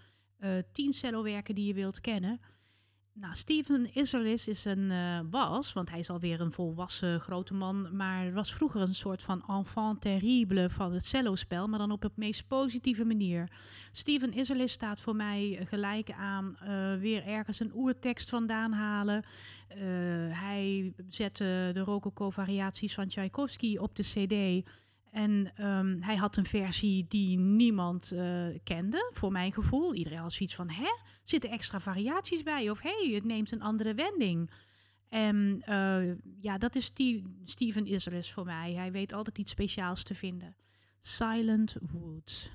uh, 0.43 0.51
10 0.71 0.93
cello-werken 0.93 1.55
die 1.55 1.65
je 1.65 1.73
wilt 1.73 2.01
kennen. 2.01 2.39
Nou, 3.15 3.35
Steven 3.35 3.93
Israelis 3.93 4.47
is 4.47 4.65
een 4.65 4.91
uh, 4.91 5.19
was, 5.29 5.73
want 5.73 5.89
hij 5.89 5.99
is 5.99 6.09
alweer 6.09 6.41
een 6.41 6.51
volwassen 6.51 7.19
grote 7.19 7.53
man, 7.53 7.95
maar 7.95 8.33
was 8.33 8.53
vroeger 8.53 8.81
een 8.81 8.95
soort 8.95 9.21
van 9.21 9.43
enfant 9.47 10.01
terrible 10.01 10.69
van 10.69 10.93
het 10.93 11.05
cellospel, 11.05 11.67
maar 11.67 11.79
dan 11.79 11.91
op 11.91 12.01
het 12.01 12.17
meest 12.17 12.47
positieve 12.47 13.05
manier. 13.05 13.51
Steven 13.91 14.33
Israelis 14.33 14.71
staat 14.71 15.01
voor 15.01 15.15
mij 15.15 15.65
gelijk 15.69 16.11
aan 16.11 16.57
weer 16.99 17.25
ergens 17.25 17.59
een 17.59 17.71
oertekst 17.75 18.29
vandaan 18.29 18.71
halen. 18.71 19.23
Hij 20.29 20.93
zette 21.09 21.71
de 21.73 21.79
rococo-variaties 21.79 22.93
van 22.93 23.07
Tchaikovsky 23.07 23.77
op 23.77 23.95
de 23.95 24.03
cd. 24.03 24.69
En 25.13 25.65
um, 25.67 26.01
hij 26.01 26.15
had 26.15 26.37
een 26.37 26.45
versie 26.45 27.05
die 27.07 27.37
niemand 27.37 28.11
uh, 28.13 28.47
kende, 28.63 29.09
voor 29.13 29.31
mijn 29.31 29.53
gevoel. 29.53 29.93
Iedereen 29.93 30.19
had 30.19 30.33
zoiets 30.33 30.55
van, 30.55 30.69
hè, 30.69 30.97
zitten 31.23 31.49
extra 31.49 31.79
variaties 31.79 32.43
bij? 32.43 32.69
Of 32.69 32.81
hé, 32.81 33.13
het 33.13 33.23
neemt 33.23 33.51
een 33.51 33.61
andere 33.61 33.93
wending. 33.93 34.51
En 35.09 35.63
uh, 35.69 36.15
ja, 36.39 36.57
dat 36.57 36.75
is 36.75 36.85
Steve, 36.85 37.21
Steven 37.43 37.85
Israelis 37.85 38.31
voor 38.31 38.45
mij. 38.45 38.73
Hij 38.73 38.91
weet 38.91 39.13
altijd 39.13 39.37
iets 39.37 39.51
speciaals 39.51 40.03
te 40.03 40.15
vinden. 40.15 40.55
Silent 40.99 41.75
Woods. 41.91 42.51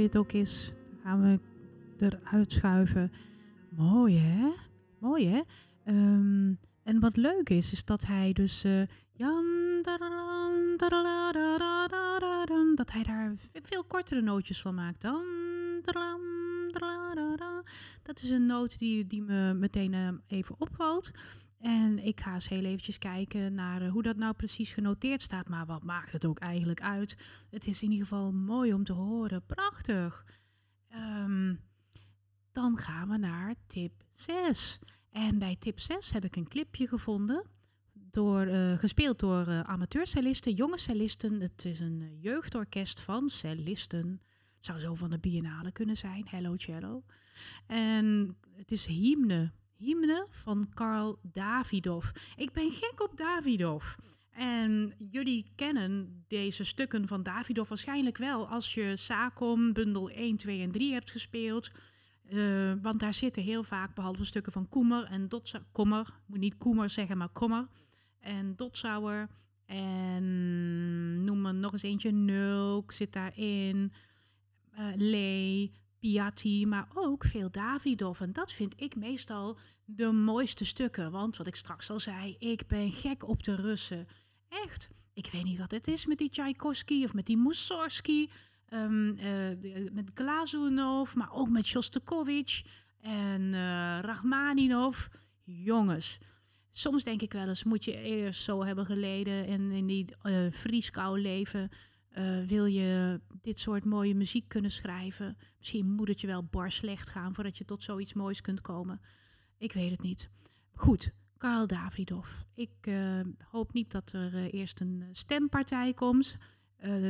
mooi 0.00 0.12
het 0.12 0.16
ook 0.16 0.32
is. 0.32 0.72
Gaan 1.02 1.22
we 1.22 1.40
eruit 1.98 2.52
schuiven. 2.52 3.12
Mooi 3.68 4.18
hè? 4.18 4.52
Mooi 4.98 5.28
hè? 5.28 5.40
Ehm, 5.84 6.52
en 6.82 7.00
wat 7.00 7.16
leuk 7.16 7.48
is, 7.48 7.72
is 7.72 7.84
dat 7.84 8.06
hij 8.06 8.32
dus. 8.32 8.62
Dat 12.74 12.92
hij 12.92 13.02
daar 13.02 13.34
veel 13.52 13.84
kortere 13.84 14.20
nootjes 14.20 14.60
van 14.60 14.74
maakt. 14.74 15.00
Dan. 15.00 15.24
Dat 18.02 18.22
is 18.22 18.30
een 18.30 18.46
noot 18.46 18.78
die, 18.78 19.06
die 19.06 19.22
me 19.22 19.54
meteen 19.54 19.94
eh, 19.94 20.08
even 20.26 20.54
opvalt. 20.58 21.10
En 21.58 21.98
ik 21.98 22.20
ga 22.20 22.34
eens 22.34 22.48
heel 22.48 22.64
eventjes 22.64 22.98
kijken 22.98 23.54
naar 23.54 23.82
eh, 23.82 23.90
hoe 23.90 24.02
dat 24.02 24.16
nou 24.16 24.34
precies 24.34 24.72
genoteerd 24.72 25.22
staat. 25.22 25.48
Maar 25.48 25.66
wat 25.66 25.82
maakt 25.82 26.12
het 26.12 26.26
ook 26.26 26.38
eigenlijk 26.38 26.82
uit? 26.82 27.16
Het 27.50 27.66
is 27.66 27.82
in 27.82 27.90
ieder 27.90 28.06
geval 28.06 28.32
mooi 28.32 28.74
om 28.74 28.84
te 28.84 28.92
horen. 28.92 29.46
Prachtig. 29.46 30.24
Ehm, 30.88 31.54
dan 32.52 32.76
gaan 32.76 33.08
we 33.08 33.16
naar 33.16 33.54
tip 33.66 33.92
6. 34.10 34.78
En 35.10 35.38
bij 35.38 35.56
tip 35.58 35.78
6 35.78 36.10
heb 36.10 36.24
ik 36.24 36.36
een 36.36 36.48
clipje 36.48 36.86
gevonden. 36.86 37.44
Door, 37.92 38.40
eh, 38.40 38.78
gespeeld 38.78 39.18
door 39.18 39.64
amateurcellisten, 39.64 40.52
jonge 40.52 40.78
cellisten. 40.78 41.40
Het 41.40 41.64
is 41.64 41.80
een 41.80 42.18
jeugdorkest 42.20 43.00
van 43.00 43.28
cellisten. 43.28 44.20
Zou 44.60 44.78
zo 44.78 44.94
van 44.94 45.10
de 45.10 45.18
biennale 45.18 45.72
kunnen 45.72 45.96
zijn. 45.96 46.26
Hello 46.28 46.56
Cello. 46.56 47.02
En 47.66 48.36
het 48.52 48.72
is 48.72 48.86
hymne. 48.86 49.52
Hymne 49.76 50.26
van 50.30 50.70
Karl 50.74 51.18
Davidov. 51.22 52.10
Ik 52.36 52.52
ben 52.52 52.70
gek 52.70 53.02
op 53.02 53.16
Davidov. 53.16 53.84
En 54.30 54.94
jullie 54.98 55.44
kennen 55.54 56.24
deze 56.28 56.64
stukken 56.64 57.06
van 57.06 57.22
Davidov 57.22 57.68
waarschijnlijk 57.68 58.18
wel 58.18 58.48
als 58.48 58.74
je 58.74 58.96
Sacom 58.96 59.72
bundel 59.72 60.10
1, 60.10 60.36
2 60.36 60.62
en 60.62 60.70
3 60.70 60.92
hebt 60.92 61.10
gespeeld. 61.10 61.70
Uh, 62.30 62.72
want 62.82 63.00
daar 63.00 63.14
zitten 63.14 63.42
heel 63.42 63.62
vaak, 63.62 63.94
behalve 63.94 64.24
stukken 64.24 64.52
van 64.52 64.68
Koemer 64.68 65.04
en 65.04 65.28
Dotzauer, 65.28 65.64
Kommer, 65.72 66.20
moet 66.26 66.38
niet 66.38 66.56
Koemer 66.56 66.90
zeggen, 66.90 67.16
maar 67.18 67.28
Kommer 67.28 67.68
en 68.18 68.56
Dotzauer. 68.56 69.28
En 69.66 71.24
noem 71.24 71.46
er 71.46 71.54
nog 71.54 71.72
eens 71.72 71.82
eentje, 71.82 72.10
Nulk 72.10 72.92
zit 72.92 73.12
daarin, 73.12 73.92
uh, 74.78 74.86
Lee, 74.94 75.72
Piatti, 75.98 76.66
maar 76.66 76.88
ook 76.94 77.24
veel 77.24 77.50
Davidov. 77.50 78.20
En 78.20 78.32
dat 78.32 78.52
vind 78.52 78.74
ik 78.76 78.96
meestal 78.96 79.58
de 79.84 80.12
mooiste 80.12 80.64
stukken. 80.64 81.10
Want 81.10 81.36
wat 81.36 81.46
ik 81.46 81.56
straks 81.56 81.90
al 81.90 82.00
zei, 82.00 82.36
ik 82.38 82.66
ben 82.66 82.92
gek 82.92 83.28
op 83.28 83.42
de 83.42 83.54
Russen. 83.54 84.08
Echt. 84.48 84.90
Ik 85.12 85.28
weet 85.32 85.44
niet 85.44 85.58
wat 85.58 85.70
het 85.70 85.88
is 85.88 86.06
met 86.06 86.18
die 86.18 86.30
Tchaikovsky 86.30 87.04
of 87.04 87.14
met 87.14 87.26
die 87.26 87.36
Mussorgsky. 87.36 88.28
Um, 88.72 89.18
uh, 89.18 89.90
met 89.92 90.10
Glazunov, 90.14 91.14
maar 91.14 91.32
ook 91.32 91.48
met 91.48 91.66
Shostakovich 91.66 92.62
en 93.00 93.40
uh, 93.40 93.98
Rachmaninov. 94.00 95.06
Jongens, 95.44 96.18
soms 96.70 97.04
denk 97.04 97.22
ik 97.22 97.32
wel 97.32 97.48
eens, 97.48 97.64
moet 97.64 97.84
je 97.84 98.02
eerst 98.02 98.42
zo 98.42 98.64
hebben 98.64 98.86
geleden 98.86 99.46
en 99.46 99.70
in 99.70 99.86
die 99.86 100.06
uh, 100.22 101.12
leven. 101.12 101.70
Uh, 102.18 102.46
wil 102.46 102.64
je 102.64 103.20
dit 103.40 103.58
soort 103.58 103.84
mooie 103.84 104.14
muziek 104.14 104.48
kunnen 104.48 104.70
schrijven? 104.70 105.36
Misschien 105.58 105.90
moet 105.90 106.08
het 106.08 106.20
je 106.20 106.26
wel 106.26 106.44
bar 106.44 106.70
slecht 106.70 107.08
gaan 107.08 107.34
voordat 107.34 107.58
je 107.58 107.64
tot 107.64 107.82
zoiets 107.82 108.12
moois 108.12 108.40
kunt 108.40 108.60
komen. 108.60 109.00
Ik 109.58 109.72
weet 109.72 109.90
het 109.90 110.02
niet. 110.02 110.30
Goed, 110.74 111.12
Karl 111.36 111.66
Davidov. 111.66 112.28
Ik 112.54 112.70
uh, 112.80 113.20
hoop 113.44 113.72
niet 113.72 113.90
dat 113.90 114.12
er 114.12 114.34
uh, 114.34 114.52
eerst 114.52 114.80
een 114.80 115.04
stempartij 115.12 115.94
komt. 115.94 116.36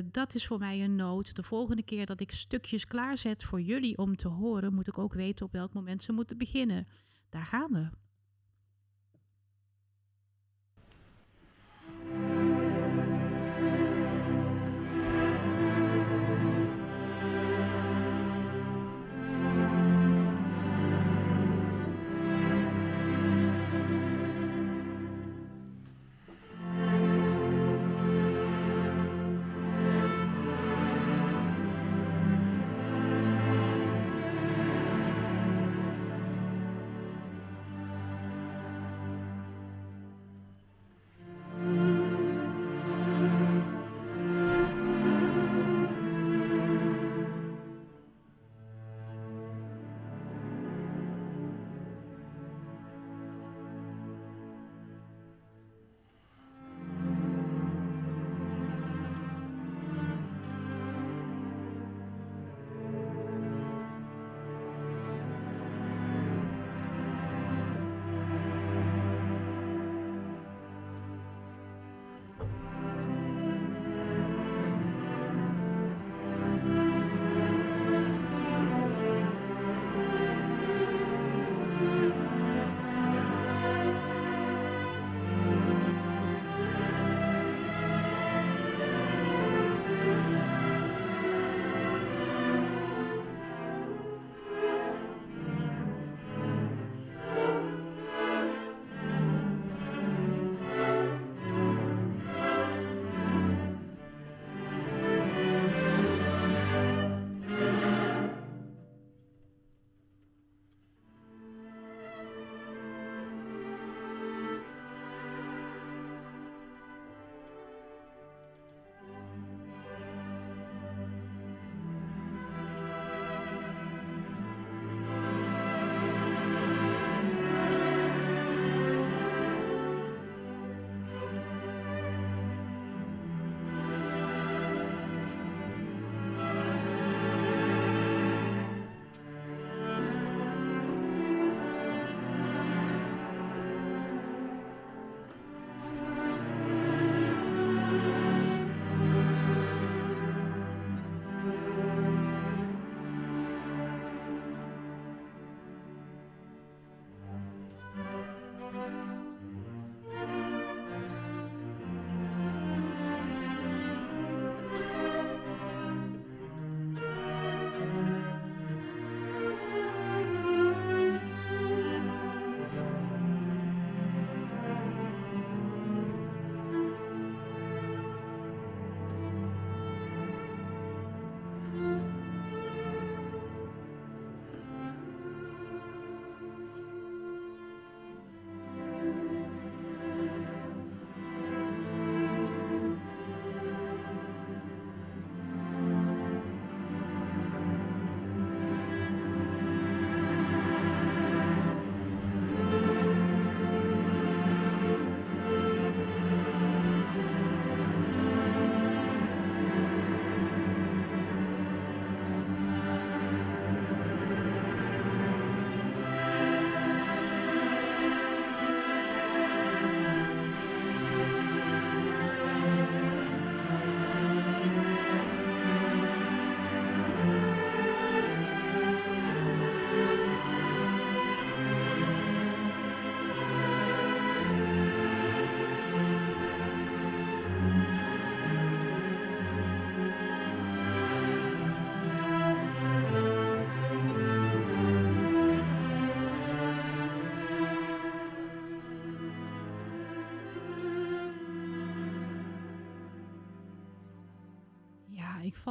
dat 0.05 0.35
is 0.35 0.47
voor 0.47 0.59
mij 0.59 0.85
een 0.85 0.97
nood. 0.97 1.35
De 1.37 1.43
volgende 1.43 1.83
keer 1.83 2.07
dat 2.07 2.21
ik 2.21 2.31
stukjes 2.31 2.85
klaarzet 2.85 3.45
voor 3.45 3.61
jullie 3.61 3.99
om 3.99 4.17
te 4.17 4.29
horen, 4.29 4.75
moet 4.75 4.89
ik 4.89 4.99
ook 4.99 5.13
weten 5.13 5.47
op 5.47 5.53
welk 5.53 5.73
moment 5.73 6.03
ze 6.03 6.13
moeten 6.13 6.39
beginnen. 6.39 6.87
Daar 7.29 7.47
gaan 7.47 7.73
we. 7.73 7.89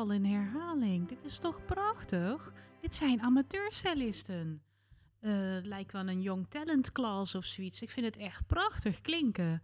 In 0.07 0.25
herhaling. 0.25 1.07
Dit 1.07 1.25
is 1.25 1.39
toch 1.39 1.65
prachtig? 1.65 2.53
Dit 2.81 2.93
zijn 2.93 3.21
amateurcellisten. 3.21 4.61
Het 5.19 5.65
lijkt 5.65 5.91
wel 5.91 6.07
een 6.07 6.21
Young 6.21 6.47
Talent 6.49 6.91
Class 6.91 7.35
of 7.35 7.45
zoiets. 7.45 7.81
Ik 7.81 7.89
vind 7.89 8.05
het 8.05 8.17
echt 8.17 8.47
prachtig 8.47 9.01
klinken. 9.01 9.61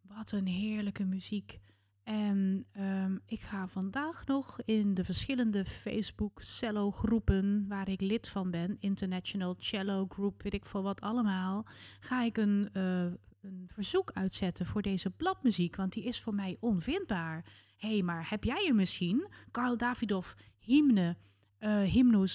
Wat 0.00 0.32
een 0.32 0.46
heerlijke 0.46 1.04
muziek. 1.04 1.60
En 2.02 2.66
um, 2.78 3.20
ik 3.26 3.40
ga 3.40 3.68
vandaag 3.68 4.26
nog 4.26 4.60
in 4.64 4.94
de 4.94 5.04
verschillende 5.04 5.64
Facebook 5.64 6.42
cello 6.42 6.90
groepen 6.90 7.64
waar 7.68 7.88
ik 7.88 8.00
lid 8.00 8.28
van 8.28 8.50
ben, 8.50 8.76
International 8.78 9.54
Cello 9.58 10.06
Group, 10.08 10.42
weet 10.42 10.54
ik 10.54 10.64
veel 10.64 10.82
wat 10.82 11.00
allemaal, 11.00 11.66
ga 12.00 12.22
ik 12.22 12.36
een, 12.36 12.68
uh, 12.72 13.06
een 13.42 13.68
verzoek 13.72 14.10
uitzetten 14.12 14.66
voor 14.66 14.82
deze 14.82 15.10
bladmuziek, 15.10 15.76
want 15.76 15.92
die 15.92 16.04
is 16.04 16.20
voor 16.20 16.34
mij 16.34 16.56
onvindbaar. 16.60 17.44
Hé, 17.76 17.88
hey, 17.88 18.02
maar 18.02 18.30
heb 18.30 18.44
jij 18.44 18.64
hem 18.64 18.76
misschien? 18.76 19.28
Karl 19.50 19.76
Davidov, 19.76 20.32
hymne, 20.58 21.16
uh. 21.60 22.26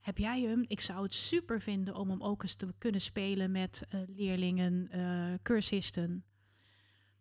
Heb 0.00 0.18
jij 0.18 0.40
hem? 0.40 0.64
Ik 0.66 0.80
zou 0.80 1.02
het 1.02 1.14
super 1.14 1.60
vinden 1.60 1.94
om 1.94 2.10
hem 2.10 2.22
ook 2.22 2.42
eens 2.42 2.54
te 2.54 2.74
kunnen 2.78 3.00
spelen 3.00 3.50
met 3.50 3.86
uh, 3.94 4.00
leerlingen, 4.06 4.90
cursisten. 5.42 6.24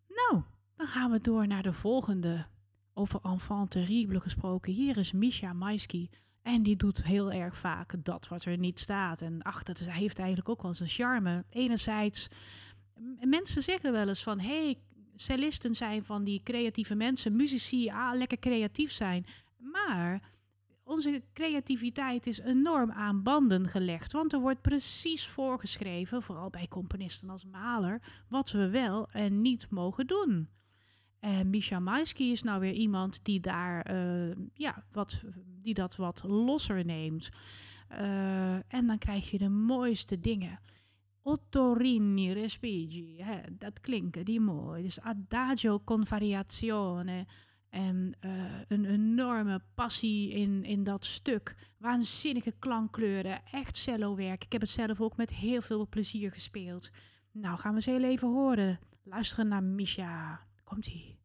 Nou, 0.07 0.43
dan 0.75 0.87
gaan 0.87 1.11
we 1.11 1.21
door 1.21 1.47
naar 1.47 1.63
de 1.63 1.73
volgende. 1.73 2.45
Over 2.93 3.19
enfant 3.23 3.71
terrible 3.71 4.19
gesproken. 4.19 4.73
Hier 4.73 4.97
is 4.97 5.11
Misha 5.11 5.53
Maisky. 5.53 6.09
En 6.41 6.63
die 6.63 6.75
doet 6.75 7.03
heel 7.03 7.31
erg 7.31 7.57
vaak 7.57 8.03
dat 8.03 8.27
wat 8.27 8.45
er 8.45 8.57
niet 8.57 8.79
staat. 8.79 9.21
En 9.21 9.41
ach, 9.41 9.63
dat 9.63 9.79
heeft 9.79 10.19
eigenlijk 10.19 10.49
ook 10.49 10.61
wel 10.61 10.73
zijn 10.73 10.89
charme. 10.89 11.45
Enerzijds, 11.49 12.27
mensen 13.19 13.61
zeggen 13.61 13.91
wel 13.91 14.07
eens 14.07 14.23
van... 14.23 14.39
hey, 14.39 14.77
cellisten 15.15 15.75
zijn 15.75 16.03
van 16.03 16.23
die 16.23 16.41
creatieve 16.43 16.95
mensen. 16.95 17.35
Muzici, 17.35 17.89
ah, 17.89 18.15
lekker 18.15 18.39
creatief 18.39 18.91
zijn. 18.91 19.25
Maar 19.57 20.31
onze 20.83 21.23
creativiteit 21.33 22.27
is 22.27 22.39
enorm 22.39 22.91
aan 22.91 23.23
banden 23.23 23.67
gelegd. 23.67 24.11
Want 24.11 24.33
er 24.33 24.39
wordt 24.39 24.61
precies 24.61 25.27
voorgeschreven, 25.27 26.21
vooral 26.23 26.49
bij 26.49 26.67
componisten 26.67 27.29
als 27.29 27.45
Maler... 27.45 28.01
wat 28.29 28.51
we 28.51 28.69
wel 28.69 29.09
en 29.11 29.41
niet 29.41 29.69
mogen 29.69 30.07
doen. 30.07 30.49
En 31.19 31.49
Misha 31.49 31.79
Maisky 31.79 32.23
is 32.23 32.43
nou 32.43 32.59
weer 32.59 32.73
iemand 32.73 33.19
die 33.23 33.39
daar 33.39 33.91
uh, 33.91 34.35
ja, 34.53 34.83
wat, 34.91 35.23
die 35.61 35.73
dat 35.73 35.95
wat 35.95 36.23
losser 36.23 36.85
neemt. 36.85 37.29
Uh, 37.91 38.53
en 38.53 38.87
dan 38.87 38.97
krijg 38.97 39.31
je 39.31 39.37
de 39.37 39.49
mooiste 39.49 40.19
dingen. 40.19 40.59
Ottorini 41.21 42.33
respigi, 42.33 43.21
hè, 43.21 43.39
dat 43.51 43.79
klinken 43.79 44.25
die 44.25 44.39
mooi. 44.39 44.83
Dus 44.83 45.01
adagio 45.01 45.79
con 45.83 46.05
variazione. 46.05 47.27
En 47.69 48.17
uh, 48.21 48.31
een 48.67 48.85
enorme 48.85 49.61
passie 49.75 50.31
in, 50.31 50.63
in 50.63 50.83
dat 50.83 51.05
stuk. 51.05 51.55
Waanzinnige 51.77 52.53
klankkleuren, 52.59 53.41
echt 53.51 53.77
cello-werk. 53.77 54.43
Ik 54.43 54.51
heb 54.51 54.61
het 54.61 54.69
zelf 54.69 55.01
ook 55.01 55.17
met 55.17 55.33
heel 55.33 55.61
veel 55.61 55.87
plezier 55.87 56.31
gespeeld. 56.31 56.89
Nou, 57.31 57.57
gaan 57.57 57.75
we 57.75 57.81
heel 57.91 58.03
even 58.03 58.27
horen. 58.27 58.79
Luisteren 59.03 59.47
naar 59.47 59.63
Misha. 59.63 60.47
Komt-ie. 60.63 61.18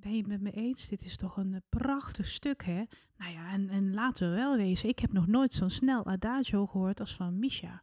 Ben 0.00 0.12
je 0.12 0.18
het 0.18 0.26
met 0.26 0.40
me 0.40 0.50
eens? 0.50 0.88
Dit 0.88 1.04
is 1.04 1.16
toch 1.16 1.36
een 1.36 1.62
prachtig 1.68 2.26
stuk, 2.26 2.64
hè? 2.64 2.84
Nou 3.16 3.32
ja, 3.32 3.52
en, 3.52 3.68
en 3.68 3.94
laten 3.94 4.30
we 4.30 4.36
wel 4.36 4.56
wezen, 4.56 4.88
ik 4.88 4.98
heb 4.98 5.12
nog 5.12 5.26
nooit 5.26 5.52
zo'n 5.52 5.70
snel 5.70 6.06
adagio 6.06 6.66
gehoord 6.66 7.00
als 7.00 7.14
van 7.14 7.38
Misha. 7.38 7.82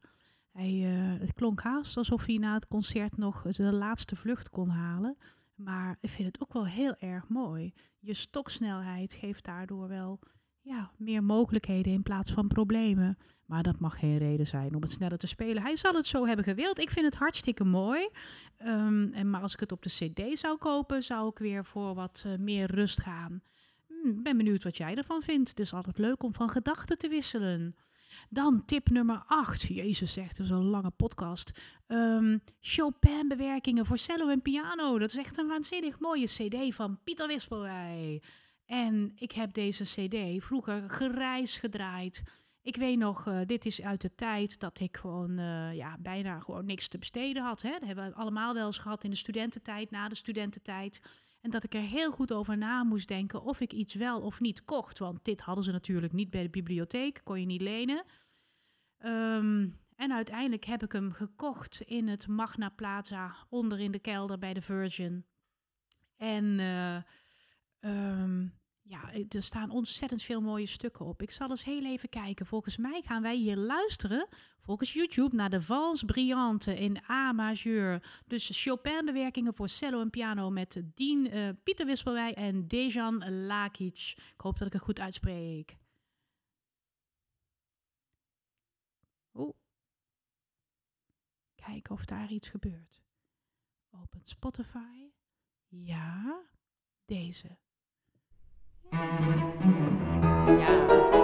Hij, 0.51 0.73
uh, 0.73 1.19
het 1.19 1.33
klonk 1.33 1.61
haast 1.61 1.97
alsof 1.97 2.25
hij 2.25 2.37
na 2.37 2.53
het 2.53 2.67
concert 2.67 3.17
nog 3.17 3.41
de 3.41 3.73
laatste 3.75 4.15
vlucht 4.15 4.49
kon 4.49 4.69
halen. 4.69 5.17
Maar 5.55 5.97
ik 6.01 6.09
vind 6.09 6.27
het 6.27 6.41
ook 6.41 6.53
wel 6.53 6.65
heel 6.65 6.95
erg 6.95 7.27
mooi. 7.27 7.73
Je 7.99 8.13
stoksnelheid 8.13 9.13
geeft 9.13 9.43
daardoor 9.43 9.87
wel 9.87 10.19
ja, 10.67 10.91
meer 10.97 11.23
mogelijkheden 11.23 11.93
in 11.93 12.03
plaats 12.03 12.31
van 12.31 12.47
problemen. 12.47 13.17
Maar 13.45 13.63
dat 13.63 13.79
mag 13.79 13.99
geen 13.99 14.17
reden 14.17 14.47
zijn 14.47 14.75
om 14.75 14.81
het 14.81 14.91
sneller 14.91 15.17
te 15.17 15.27
spelen. 15.27 15.61
Hij 15.61 15.75
zal 15.75 15.93
het 15.93 16.05
zo 16.05 16.25
hebben 16.25 16.45
gewild. 16.45 16.79
Ik 16.79 16.89
vind 16.89 17.05
het 17.05 17.15
hartstikke 17.15 17.63
mooi. 17.63 18.09
Um, 18.65 19.13
en, 19.13 19.29
maar 19.29 19.41
als 19.41 19.53
ik 19.53 19.59
het 19.59 19.71
op 19.71 19.83
de 19.83 19.89
CD 19.89 20.39
zou 20.39 20.57
kopen, 20.57 21.03
zou 21.03 21.29
ik 21.29 21.37
weer 21.37 21.65
voor 21.65 21.93
wat 21.93 22.23
uh, 22.27 22.37
meer 22.37 22.71
rust 22.71 23.01
gaan. 23.01 23.41
Ik 23.87 23.95
hmm, 24.03 24.23
ben 24.23 24.37
benieuwd 24.37 24.63
wat 24.63 24.77
jij 24.77 24.95
ervan 24.95 25.21
vindt. 25.21 25.49
Het 25.49 25.59
is 25.59 25.73
altijd 25.73 25.97
leuk 25.97 26.23
om 26.23 26.33
van 26.33 26.49
gedachten 26.49 26.97
te 26.97 27.07
wisselen. 27.07 27.75
Dan 28.29 28.65
tip 28.65 28.89
nummer 28.89 29.23
8. 29.27 29.61
Jezus 29.61 30.13
zegt, 30.13 30.37
dat 30.37 30.45
is 30.45 30.51
een 30.51 30.69
lange 30.69 30.91
podcast. 30.91 31.61
Um, 31.87 32.41
Chopin-bewerkingen 32.59 33.85
voor 33.85 33.97
cello 33.97 34.29
en 34.29 34.41
piano. 34.41 34.97
Dat 34.99 35.09
is 35.09 35.17
echt 35.17 35.37
een 35.37 35.47
waanzinnig 35.47 35.99
mooie 35.99 36.25
CD 36.25 36.75
van 36.75 36.99
Pieter 37.03 37.27
Wispelrij. 37.27 38.21
En 38.67 39.11
ik 39.15 39.31
heb 39.31 39.53
deze 39.53 39.83
CD 39.83 40.43
vroeger 40.43 40.89
gereis 40.89 41.57
gedraaid. 41.57 42.23
Ik 42.61 42.75
weet 42.75 42.97
nog, 42.97 43.27
uh, 43.27 43.39
dit 43.45 43.65
is 43.65 43.81
uit 43.81 44.01
de 44.01 44.15
tijd 44.15 44.59
dat 44.59 44.79
ik 44.79 44.97
gewoon 44.97 45.39
uh, 45.39 45.73
ja, 45.73 45.97
bijna 45.99 46.39
gewoon 46.39 46.65
niks 46.65 46.87
te 46.87 46.97
besteden 46.97 47.43
had. 47.43 47.61
Hè. 47.61 47.71
Dat 47.71 47.85
hebben 47.85 48.09
we 48.09 48.15
allemaal 48.15 48.53
wel 48.53 48.65
eens 48.65 48.77
gehad 48.77 49.03
in 49.03 49.09
de 49.09 49.15
studententijd, 49.15 49.91
na 49.91 50.09
de 50.09 50.15
studententijd. 50.15 51.01
En 51.41 51.49
dat 51.49 51.63
ik 51.63 51.73
er 51.73 51.81
heel 51.81 52.11
goed 52.11 52.31
over 52.31 52.57
na 52.57 52.83
moest 52.83 53.07
denken 53.07 53.41
of 53.41 53.59
ik 53.59 53.73
iets 53.73 53.93
wel 53.93 54.21
of 54.21 54.39
niet 54.39 54.63
kocht. 54.63 54.99
Want 54.99 55.25
dit 55.25 55.41
hadden 55.41 55.63
ze 55.63 55.71
natuurlijk 55.71 56.13
niet 56.13 56.29
bij 56.29 56.43
de 56.43 56.49
bibliotheek, 56.49 57.21
kon 57.23 57.39
je 57.39 57.45
niet 57.45 57.61
lenen. 57.61 58.03
Um, 59.05 59.79
en 59.95 60.11
uiteindelijk 60.11 60.65
heb 60.65 60.83
ik 60.83 60.91
hem 60.91 61.11
gekocht 61.11 61.81
in 61.81 62.07
het 62.07 62.27
Magna 62.27 62.69
Plaza, 62.69 63.35
onder 63.49 63.79
in 63.79 63.91
de 63.91 63.99
kelder 63.99 64.37
bij 64.37 64.53
de 64.53 64.61
Virgin. 64.61 65.25
En 66.15 66.43
uh, 66.59 66.97
um, 67.79 68.57
ja, 68.81 69.11
er 69.29 69.41
staan 69.41 69.69
ontzettend 69.69 70.23
veel 70.23 70.41
mooie 70.41 70.65
stukken 70.65 71.05
op. 71.05 71.21
Ik 71.21 71.31
zal 71.31 71.49
eens 71.49 71.63
heel 71.63 71.85
even 71.85 72.09
kijken. 72.09 72.45
Volgens 72.45 72.77
mij 72.77 73.01
gaan 73.01 73.21
wij 73.21 73.35
hier 73.35 73.55
luisteren, 73.55 74.27
volgens 74.59 74.93
YouTube, 74.93 75.35
naar 75.35 75.49
de 75.49 75.61
Vals 75.61 76.03
Brillante 76.03 76.75
in 76.79 76.97
A 77.09 77.33
majeur. 77.33 78.21
Dus 78.25 78.63
Chopin-bewerkingen 78.63 79.53
voor 79.53 79.69
cello 79.69 80.01
en 80.01 80.09
piano 80.09 80.49
met 80.49 80.81
Dean 80.93 81.25
uh, 81.25 81.49
Pieter 81.63 81.85
Wispelwij 81.85 82.33
en 82.33 82.67
Dejan 82.67 83.45
Lakic. 83.45 84.13
Ik 84.33 84.41
hoop 84.41 84.57
dat 84.57 84.67
ik 84.67 84.73
het 84.73 84.81
goed 84.81 84.99
uitspreek. 84.99 85.77
Oeh. 89.33 89.55
Kijken 91.55 91.93
of 91.93 92.05
daar 92.05 92.31
iets 92.31 92.49
gebeurt. 92.49 93.01
Open 93.89 94.21
Spotify. 94.23 95.11
Ja, 95.67 96.41
deze. 97.05 97.57
Ja. 100.59 101.16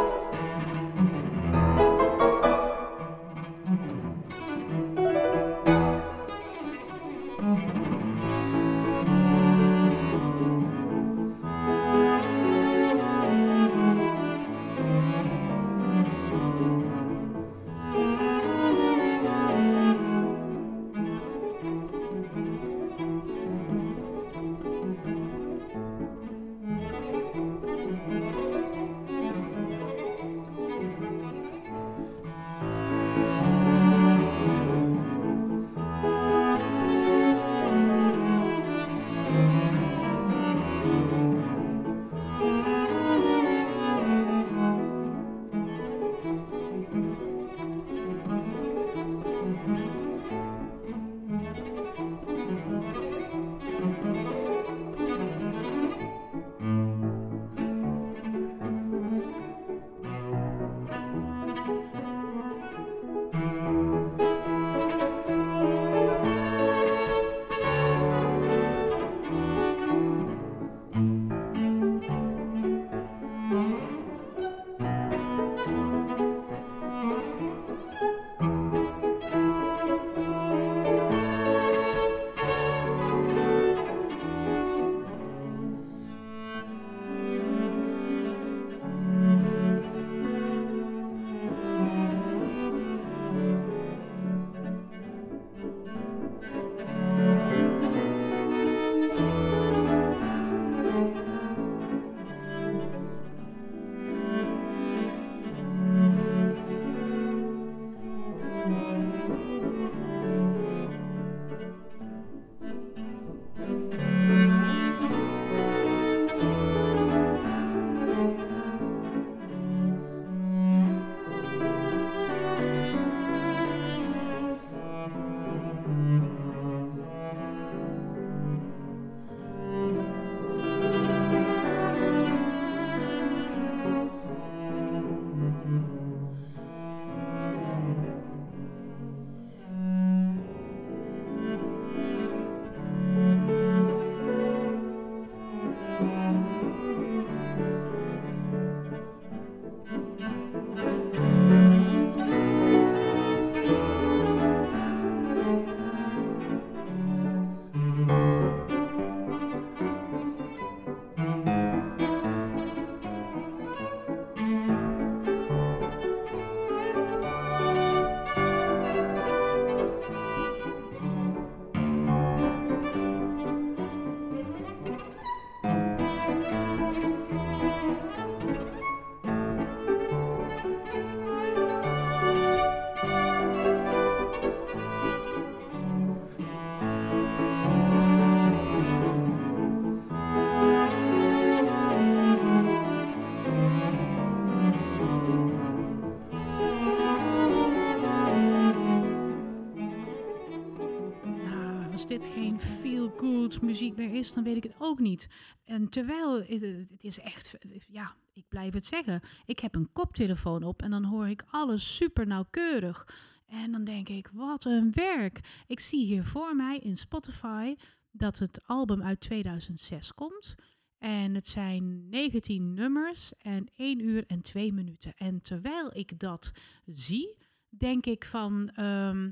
Geen 202.26 202.60
feel-good 202.60 203.62
muziek 203.62 203.96
meer 203.96 204.14
is, 204.14 204.34
dan 204.34 204.44
weet 204.44 204.56
ik 204.56 204.64
het 204.64 204.76
ook 204.78 205.00
niet. 205.00 205.28
En 205.64 205.90
terwijl 205.90 206.44
het, 206.44 206.62
het 206.90 207.04
is 207.04 207.20
echt, 207.20 207.58
ja, 207.88 208.16
ik 208.34 208.46
blijf 208.48 208.74
het 208.74 208.86
zeggen. 208.86 209.22
Ik 209.46 209.60
heb 209.60 209.76
een 209.76 209.92
koptelefoon 209.92 210.64
op 210.64 210.82
en 210.82 210.92
dan 210.92 211.04
hoor 211.04 211.28
ik 211.28 211.44
alles 211.50 211.96
super 211.96 212.28
nauwkeurig. 212.28 213.08
En 213.46 213.72
dan 213.72 213.84
denk 213.84 214.10
ik, 214.10 214.30
wat 214.34 214.66
een 214.66 214.92
werk. 214.94 215.64
Ik 215.68 215.80
zie 215.80 216.06
hier 216.06 216.26
voor 216.26 216.56
mij 216.56 216.78
in 216.78 216.98
Spotify 216.98 217.76
dat 218.12 218.40
het 218.40 218.62
album 218.66 219.04
uit 219.04 219.20
2006 219.20 220.14
komt. 220.14 220.56
En 220.98 221.36
het 221.36 221.48
zijn 221.48 222.10
19 222.10 222.74
nummers 222.74 223.34
en 223.38 223.68
1 223.76 224.00
uur 224.00 224.24
en 224.28 224.42
2 224.42 224.74
minuten. 224.74 225.14
En 225.16 225.42
terwijl 225.42 225.98
ik 225.98 226.20
dat 226.20 226.52
zie, 226.86 227.38
denk 227.70 228.06
ik 228.06 228.26
van 228.26 228.70
ehm, 228.70 229.32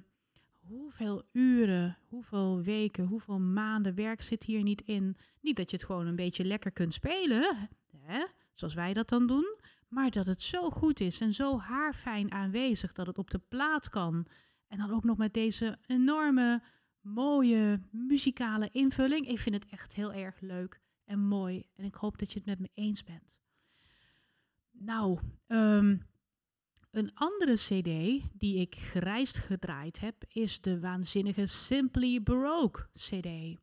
hoeveel 0.71 1.23
uren, 1.31 1.97
hoeveel 2.07 2.61
weken, 2.61 3.05
hoeveel 3.05 3.39
maanden 3.39 3.95
werk 3.95 4.21
zit 4.21 4.43
hier 4.43 4.63
niet 4.63 4.81
in. 4.81 5.17
Niet 5.41 5.55
dat 5.55 5.71
je 5.71 5.77
het 5.77 5.85
gewoon 5.85 6.07
een 6.07 6.15
beetje 6.15 6.45
lekker 6.45 6.71
kunt 6.71 6.93
spelen, 6.93 7.69
hè, 7.97 8.25
zoals 8.53 8.73
wij 8.73 8.93
dat 8.93 9.09
dan 9.09 9.27
doen. 9.27 9.59
Maar 9.87 10.11
dat 10.11 10.25
het 10.25 10.41
zo 10.41 10.69
goed 10.69 10.99
is 10.99 11.21
en 11.21 11.33
zo 11.33 11.59
haarfijn 11.59 12.31
aanwezig 12.31 12.93
dat 12.93 13.07
het 13.07 13.17
op 13.17 13.31
de 13.31 13.41
plaat 13.47 13.89
kan. 13.89 14.25
En 14.67 14.77
dan 14.77 14.91
ook 14.91 15.03
nog 15.03 15.17
met 15.17 15.33
deze 15.33 15.77
enorme, 15.85 16.63
mooie 17.01 17.81
muzikale 17.91 18.69
invulling. 18.71 19.27
Ik 19.27 19.39
vind 19.39 19.55
het 19.55 19.65
echt 19.65 19.95
heel 19.95 20.13
erg 20.13 20.39
leuk 20.39 20.81
en 21.05 21.19
mooi. 21.19 21.65
En 21.75 21.83
ik 21.85 21.95
hoop 21.95 22.17
dat 22.17 22.31
je 22.31 22.37
het 22.37 22.47
met 22.47 22.59
me 22.59 22.69
eens 22.73 23.03
bent. 23.03 23.37
Nou, 24.71 25.19
um, 25.47 26.05
een 26.91 27.11
andere 27.13 27.53
CD 27.53 28.21
die 28.33 28.57
ik 28.57 28.75
gereisd 28.75 29.37
gedraaid 29.37 29.99
heb, 29.99 30.23
is 30.27 30.61
de 30.61 30.79
waanzinnige 30.79 31.45
Simply 31.45 32.23
Baroque 32.23 32.87
CD. 32.93 33.59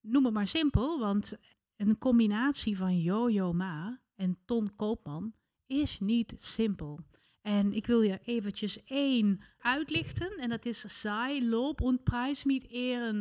Noem 0.00 0.24
het 0.24 0.34
maar 0.34 0.46
simpel, 0.46 0.98
want 0.98 1.36
een 1.76 1.98
combinatie 1.98 2.76
van 2.76 3.00
Yo-Yo 3.00 3.52
Ma 3.52 4.00
en 4.14 4.36
Ton 4.44 4.74
Koopman 4.74 5.34
is 5.66 6.00
niet 6.00 6.34
simpel. 6.36 7.00
En 7.42 7.72
ik 7.72 7.86
wil 7.86 8.00
je 8.00 8.20
eventjes 8.24 8.84
één 8.84 9.40
uitlichten. 9.58 10.36
En 10.36 10.48
dat 10.48 10.64
is 10.64 11.00
Sei, 11.00 11.48
Lob 11.48 11.80
und 11.80 12.04
Preis 12.04 12.44
mit 12.44 12.66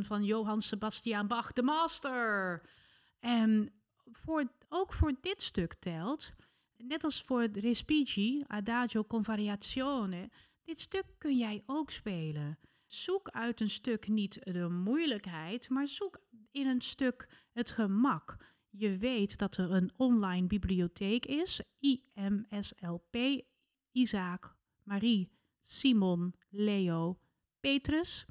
van 0.05 0.23
Johann 0.23 0.61
Sebastian 0.61 1.27
Bach, 1.27 1.53
de 1.53 1.63
master. 1.63 2.61
En 3.19 3.73
voor, 4.11 4.51
ook 4.69 4.93
voor 4.93 5.13
dit 5.21 5.41
stuk 5.41 5.73
telt 5.73 6.33
net 6.87 7.03
als 7.03 7.21
voor 7.21 7.47
Respighi, 7.51 8.43
Adagio 8.47 9.03
con 9.03 9.23
variazione, 9.23 10.29
dit 10.63 10.79
stuk 10.79 11.05
kun 11.17 11.37
jij 11.37 11.63
ook 11.65 11.91
spelen. 11.91 12.59
Zoek 12.85 13.29
uit 13.29 13.61
een 13.61 13.69
stuk 13.69 14.07
niet 14.07 14.39
de 14.43 14.69
moeilijkheid, 14.69 15.69
maar 15.69 15.87
zoek 15.87 16.21
in 16.51 16.67
een 16.67 16.81
stuk 16.81 17.29
het 17.51 17.71
gemak. 17.71 18.37
Je 18.69 18.97
weet 18.97 19.37
dat 19.37 19.57
er 19.57 19.71
een 19.71 19.91
online 19.97 20.47
bibliotheek 20.47 21.25
is, 21.25 21.61
IMSLP, 21.79 23.43
Isaac, 23.91 24.55
Marie, 24.83 25.29
Simon, 25.59 26.35
Leo, 26.49 27.19
Petrus. 27.59 28.25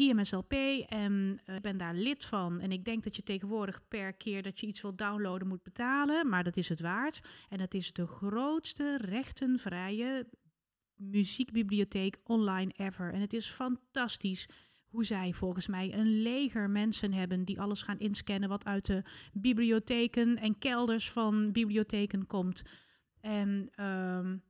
IMSLP 0.00 0.52
en 0.86 1.38
uh, 1.46 1.54
ik 1.54 1.62
ben 1.62 1.76
daar 1.76 1.94
lid 1.94 2.24
van. 2.24 2.60
En 2.60 2.72
ik 2.72 2.84
denk 2.84 3.04
dat 3.04 3.16
je 3.16 3.22
tegenwoordig 3.22 3.88
per 3.88 4.12
keer 4.12 4.42
dat 4.42 4.60
je 4.60 4.66
iets 4.66 4.80
wil 4.80 4.96
downloaden 4.96 5.48
moet 5.48 5.62
betalen, 5.62 6.28
maar 6.28 6.44
dat 6.44 6.56
is 6.56 6.68
het 6.68 6.80
waard. 6.80 7.20
En 7.48 7.58
dat 7.58 7.74
is 7.74 7.92
de 7.92 8.06
grootste 8.06 8.96
rechtenvrije 9.00 10.26
muziekbibliotheek 10.94 12.18
online 12.24 12.72
ever. 12.76 13.12
En 13.12 13.20
het 13.20 13.32
is 13.32 13.48
fantastisch 13.48 14.48
hoe 14.86 15.04
zij 15.04 15.32
volgens 15.32 15.66
mij 15.66 15.94
een 15.94 16.22
leger 16.22 16.70
mensen 16.70 17.12
hebben 17.12 17.44
die 17.44 17.60
alles 17.60 17.82
gaan 17.82 17.98
inscannen 17.98 18.48
wat 18.48 18.64
uit 18.64 18.86
de 18.86 19.02
bibliotheken 19.32 20.36
en 20.36 20.58
kelders 20.58 21.10
van 21.10 21.52
bibliotheken 21.52 22.26
komt. 22.26 22.62
En 23.20 23.70
um, 23.84 24.42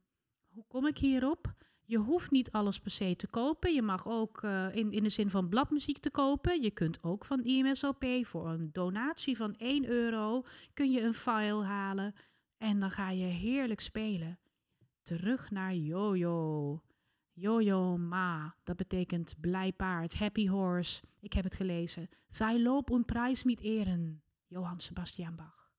hoe 0.47 0.65
kom 0.67 0.87
ik 0.87 0.97
hierop? 0.97 1.53
Je 1.91 1.97
hoeft 1.97 2.31
niet 2.31 2.51
alles 2.51 2.79
per 2.79 2.91
se 2.91 3.15
te 3.15 3.27
kopen. 3.27 3.73
Je 3.73 3.81
mag 3.81 4.07
ook 4.07 4.41
uh, 4.41 4.75
in, 4.75 4.91
in 4.91 5.03
de 5.03 5.09
zin 5.09 5.29
van 5.29 5.49
bladmuziek 5.49 5.97
te 5.97 6.09
kopen. 6.09 6.61
Je 6.61 6.71
kunt 6.71 7.03
ook 7.03 7.25
van 7.25 7.43
IMSLP 7.43 8.05
voor 8.21 8.49
een 8.49 8.69
donatie 8.71 9.37
van 9.37 9.55
1 9.55 9.85
euro 9.85 10.43
kun 10.73 10.91
je 10.91 11.01
een 11.01 11.13
file 11.13 11.63
halen. 11.63 12.15
En 12.57 12.79
dan 12.79 12.91
ga 12.91 13.09
je 13.09 13.25
heerlijk 13.25 13.79
spelen. 13.79 14.39
Terug 15.01 15.51
naar 15.51 15.75
Jojo. 15.75 16.81
Jojo 17.33 17.97
Ma, 17.97 18.55
dat 18.63 18.75
betekent 18.75 19.35
blij 19.41 19.71
paard, 19.71 20.15
happy 20.15 20.47
horse. 20.47 21.01
Ik 21.19 21.33
heb 21.33 21.43
het 21.43 21.55
gelezen. 21.55 22.09
Zij 22.27 22.61
loop 22.61 22.89
und 22.89 23.05
prijs 23.05 23.43
met 23.43 23.61
eren. 23.61 24.23
Johann 24.47 24.79
Sebastian 24.79 25.35
Bach. 25.35 25.69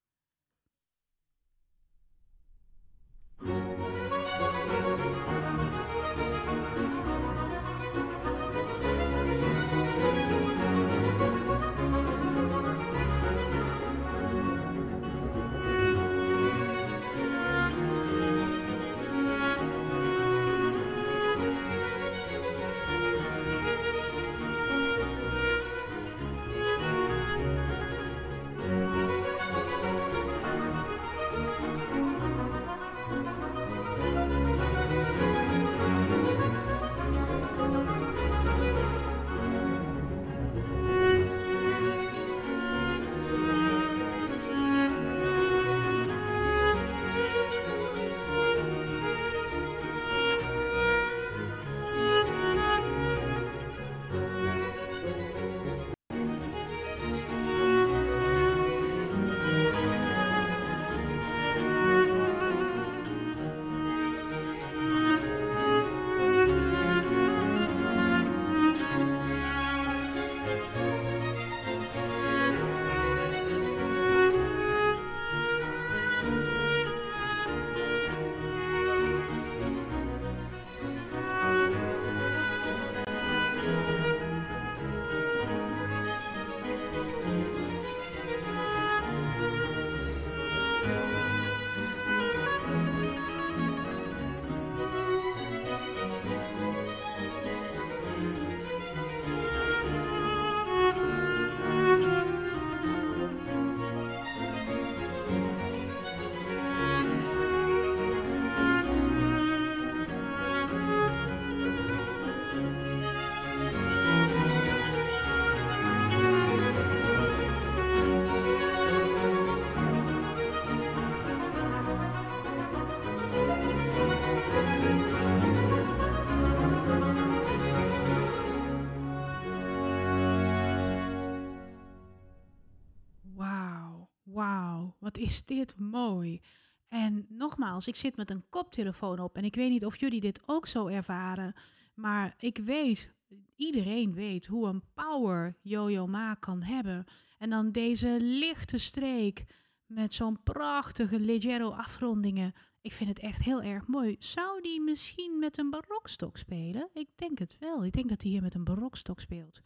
Is 135.13 135.45
dit 135.45 135.79
mooi. 135.79 136.41
En 136.89 137.27
nogmaals, 137.29 137.87
ik 137.87 137.97
zit 137.97 138.17
met 138.17 138.31
een 138.31 138.45
koptelefoon 138.49 139.19
op 139.19 139.37
en 139.37 139.45
ik 139.45 139.55
weet 139.55 139.71
niet 139.71 139.85
of 139.85 140.01
jullie 140.01 140.21
dit 140.21 140.41
ook 140.47 140.67
zo 140.67 140.87
ervaren. 140.87 141.55
Maar 141.95 142.35
ik 142.39 142.59
weet 142.59 143.13
iedereen 143.57 144.15
weet 144.15 144.47
hoe 144.47 144.67
een 144.67 144.83
power 144.95 145.57
Yo-Yo 145.61 146.07
Ma 146.07 146.35
kan 146.35 146.63
hebben. 146.63 147.05
En 147.39 147.51
dan 147.51 147.71
deze 147.71 148.17
lichte 148.21 148.79
streek 148.79 149.45
met 149.87 150.15
zo'n 150.15 150.43
prachtige 150.43 151.21
leggero 151.21 151.71
afrondingen. 151.71 152.53
Ik 152.81 152.93
vind 152.93 153.09
het 153.09 153.19
echt 153.19 153.43
heel 153.43 153.63
erg 153.63 153.87
mooi. 153.87 154.17
Zou 154.19 154.63
die 154.63 154.81
misschien 154.81 155.39
met 155.39 155.59
een 155.59 155.71
barokstok 155.71 156.37
spelen? 156.37 156.89
Ik 156.93 157.09
denk 157.17 157.39
het 157.39 157.57
wel. 157.59 157.85
Ik 157.85 157.93
denk 157.93 158.09
dat 158.09 158.23
hij 158.23 158.31
hier 158.31 158.43
met 158.43 158.55
een 158.55 158.65
barokstok 158.65 159.21
speelt. 159.21 159.61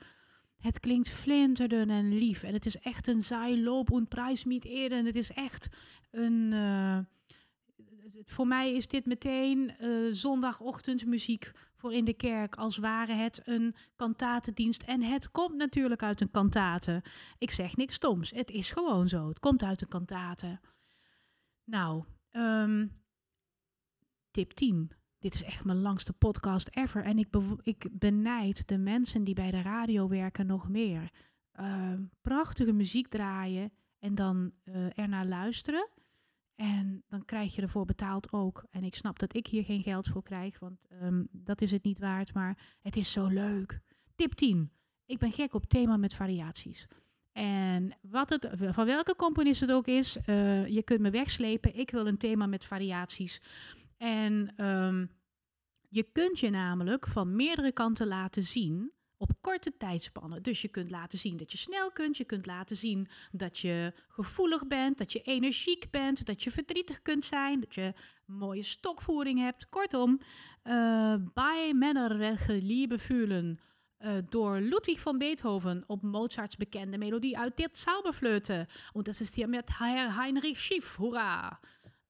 Het 0.57 0.81
klinkt 0.81 1.11
flinterdun 1.11 1.91
en 1.91 2.19
lief. 2.19 2.43
En 2.43 2.53
het 2.53 2.67
is 2.67 2.79
echt 2.79 3.07
een 3.07 3.23
saai 3.23 3.63
loop 3.63 3.93
en 3.93 4.09
prijs 4.09 4.45
niet 4.45 4.65
eerder. 4.65 5.05
Het 5.05 5.17
is 5.17 5.31
echt 5.31 5.69
een... 6.11 6.53
Uh, 6.53 6.99
voor 8.25 8.47
mij 8.47 8.75
is 8.75 8.89
dit 8.89 9.07
meteen 9.07 9.75
uh, 9.81 10.13
zondagochtendmuziek 10.13 11.53
voor 11.77 11.93
in 11.93 12.05
de 12.05 12.15
kerk. 12.15 12.55
Als 12.55 12.77
ware 12.77 13.13
het 13.13 13.43
een 13.45 13.75
kantatendienst. 13.97 14.83
En 14.83 15.03
het 15.03 15.31
komt 15.31 15.57
natuurlijk 15.57 16.03
uit 16.03 16.21
een 16.21 16.31
kantate. 16.31 17.03
Ik 17.39 17.51
zeg 17.51 17.77
niks 17.77 17.95
stoms. 17.95 18.31
Het 18.31 18.51
is 18.51 18.71
gewoon 18.71 19.09
zo. 19.09 19.29
Het 19.29 19.39
komt 19.39 19.63
uit 19.63 19.83
een 19.83 19.89
kantate. 19.89 20.61
Nou, 21.65 22.05
um, 22.33 23.03
tip 24.31 24.51
10. 24.53 24.91
Dit 25.19 25.35
is 25.35 25.43
echt 25.43 25.65
mijn 25.65 25.81
langste 25.81 26.13
podcast 26.13 26.69
ever. 26.73 27.05
En 27.05 27.19
ik, 27.19 27.29
ik 27.63 27.89
benijd 27.93 28.69
de 28.69 28.79
mensen 28.79 29.25
die 29.25 29.35
bij 29.35 29.51
de 29.51 29.63
radio 29.63 30.09
werken 30.09 30.47
nog 30.47 30.69
meer. 30.69 31.11
Uh, 31.61 31.93
prachtige 32.21 32.73
muziek 32.73 33.09
draaien 33.09 33.73
en 33.99 34.15
dan 34.15 34.53
uh, 34.65 34.99
ernaar 34.99 35.27
luisteren. 35.27 35.89
En 36.55 37.05
dan 37.09 37.25
krijg 37.25 37.55
je 37.55 37.63
ervoor 37.63 37.85
betaald 37.85 38.33
ook. 38.33 38.65
En 38.71 38.85
ik 38.85 38.95
snap 38.95 39.19
dat 39.19 39.35
ik 39.35 39.47
hier 39.47 39.65
geen 39.65 39.83
geld 39.83 40.07
voor 40.07 40.23
krijg, 40.23 40.59
want 40.59 40.79
um, 41.03 41.29
dat 41.31 41.61
is 41.61 41.71
het 41.71 41.85
niet 41.85 41.99
waard. 41.99 42.35
Maar 42.35 42.77
het 42.81 42.97
is 42.97 43.13
zo 43.13 43.27
leuk. 43.27 43.81
Tip 44.15 44.33
10. 44.33 44.71
Ik 45.07 45.19
ben 45.19 45.33
gek 45.33 45.55
op 45.55 45.67
thema 45.67 45.97
met 45.97 46.15
variaties. 46.15 46.87
En 47.33 47.97
wat 48.01 48.31
het, 48.31 48.49
van 48.53 48.87
welke 48.87 49.17
componist 49.17 49.61
het 49.61 49.73
ook 49.73 49.87
is, 49.87 50.17
uh, 50.27 50.67
je 50.67 50.83
kunt 50.83 51.01
me 51.01 51.11
wegslepen. 51.11 51.79
Ik 51.79 51.91
wil 51.91 52.07
een 52.07 52.19
thema 52.19 52.47
met 52.47 52.65
variaties. 52.65 53.41
En 53.97 54.65
um, 54.65 55.11
je 55.89 56.03
kunt 56.13 56.39
je 56.39 56.51
namelijk 56.51 57.07
van 57.07 57.37
meerdere 57.37 57.73
kanten 57.73 58.07
laten 58.07 58.43
zien 58.43 58.93
op 59.17 59.31
korte 59.41 59.77
tijdspannen. 59.77 60.43
Dus 60.43 60.63
je 60.63 60.69
kunt 60.69 60.91
laten 60.91 61.19
zien 61.19 61.37
dat 61.37 61.53
je 61.53 61.59
snel 61.59 61.93
kunt, 61.93 62.17
je 62.17 62.25
kunt 62.25 62.47
laten 62.47 62.77
zien 62.77 63.09
dat 63.33 63.59
je 63.59 63.93
gevoelig 64.09 64.67
bent, 64.67 64.99
dat 64.99 65.13
je 65.13 65.21
energiek 65.21 65.91
bent, 65.91 66.27
dat 66.27 66.43
je 66.43 66.51
verdrietig 66.51 67.03
kunt 67.03 67.25
zijn, 67.25 67.61
dat 67.61 67.75
je 67.75 67.95
mooie 68.25 68.63
stokvoering 68.63 69.39
hebt. 69.39 69.69
Kortom, 69.69 70.21
uh, 70.65 71.15
bij 71.35 71.75
Männer 71.75 72.37
Liebe. 72.47 72.99
Uh, 73.99 74.13
door 74.29 74.61
Ludwig 74.61 75.01
van 75.01 75.19
Beethoven 75.19 75.85
op 75.87 76.03
Mozarts 76.03 76.57
bekende 76.57 76.99
melodie 76.99 77.39
uit 77.39 77.57
dit 77.57 77.79
Zauberflöte. 77.79 78.69
En 78.93 79.03
dat 79.03 79.21
is 79.21 79.35
hier 79.35 79.49
met 79.49 79.79
Heinrich 79.79 80.61
Schiff. 80.61 80.97
Hoera! 80.97 81.61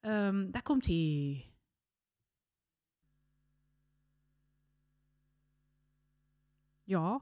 Um, 0.00 0.50
daar 0.50 0.62
komt 0.62 0.86
hij. 0.86 1.55
Ja. 6.86 7.20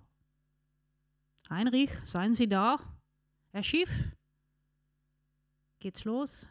Heinrich, 1.49 1.91
seien 2.05 2.35
Sie 2.35 2.49
da? 2.49 2.79
Herr 3.53 3.62
Schiff? 3.62 3.91
Geht's 5.81 6.05
los? 6.05 6.47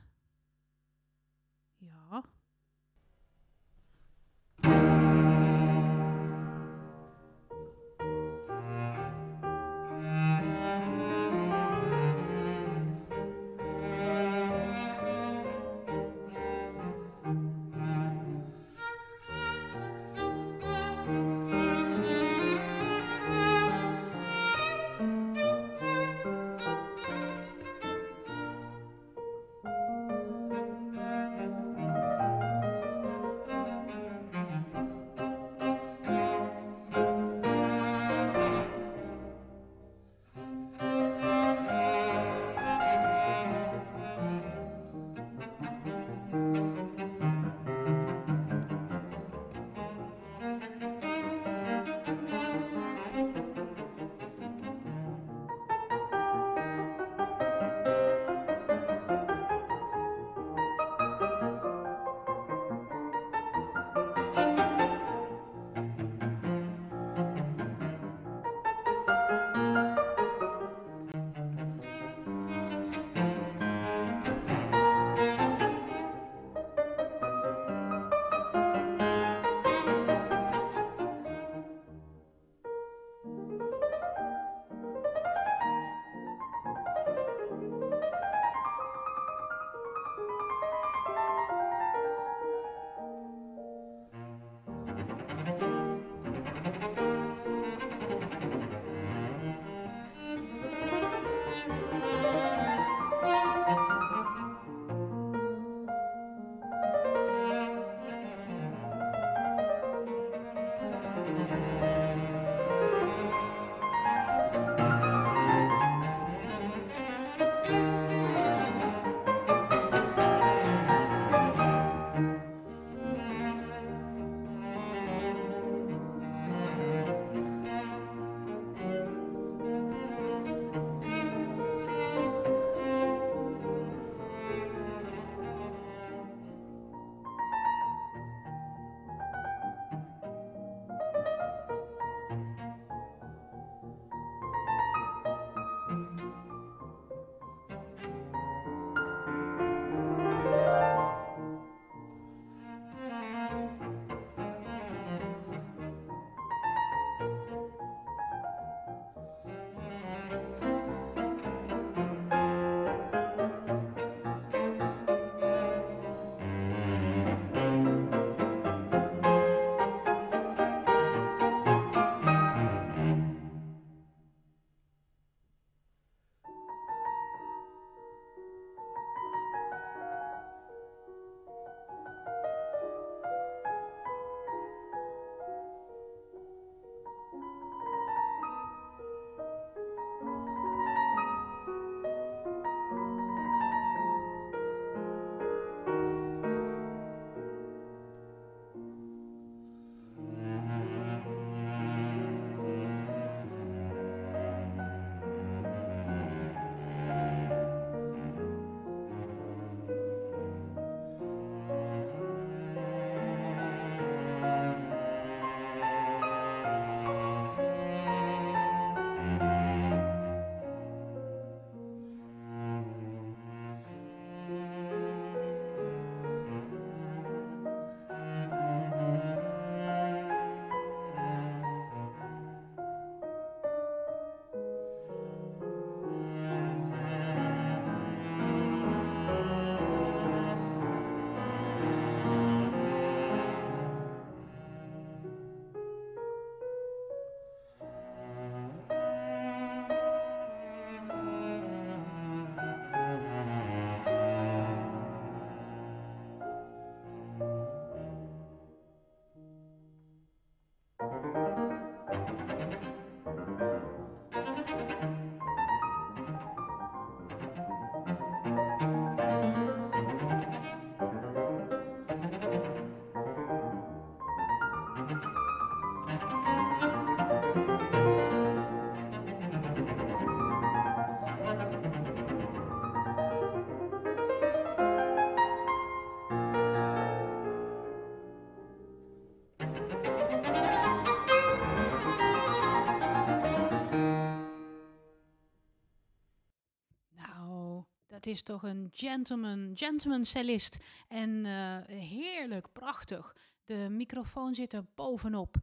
Het 298.23 298.33
is 298.33 298.43
toch 298.43 298.63
een 298.63 298.89
gentleman, 298.91 299.71
gentleman 299.73 300.25
cellist. 300.25 300.77
En 301.07 301.45
eh, 301.45 301.97
heerlijk, 301.97 302.67
prachtig. 302.73 303.35
De 303.65 303.87
microfoon 303.89 304.55
zit 304.55 304.73
er 304.73 304.85
bovenop. 304.95 305.55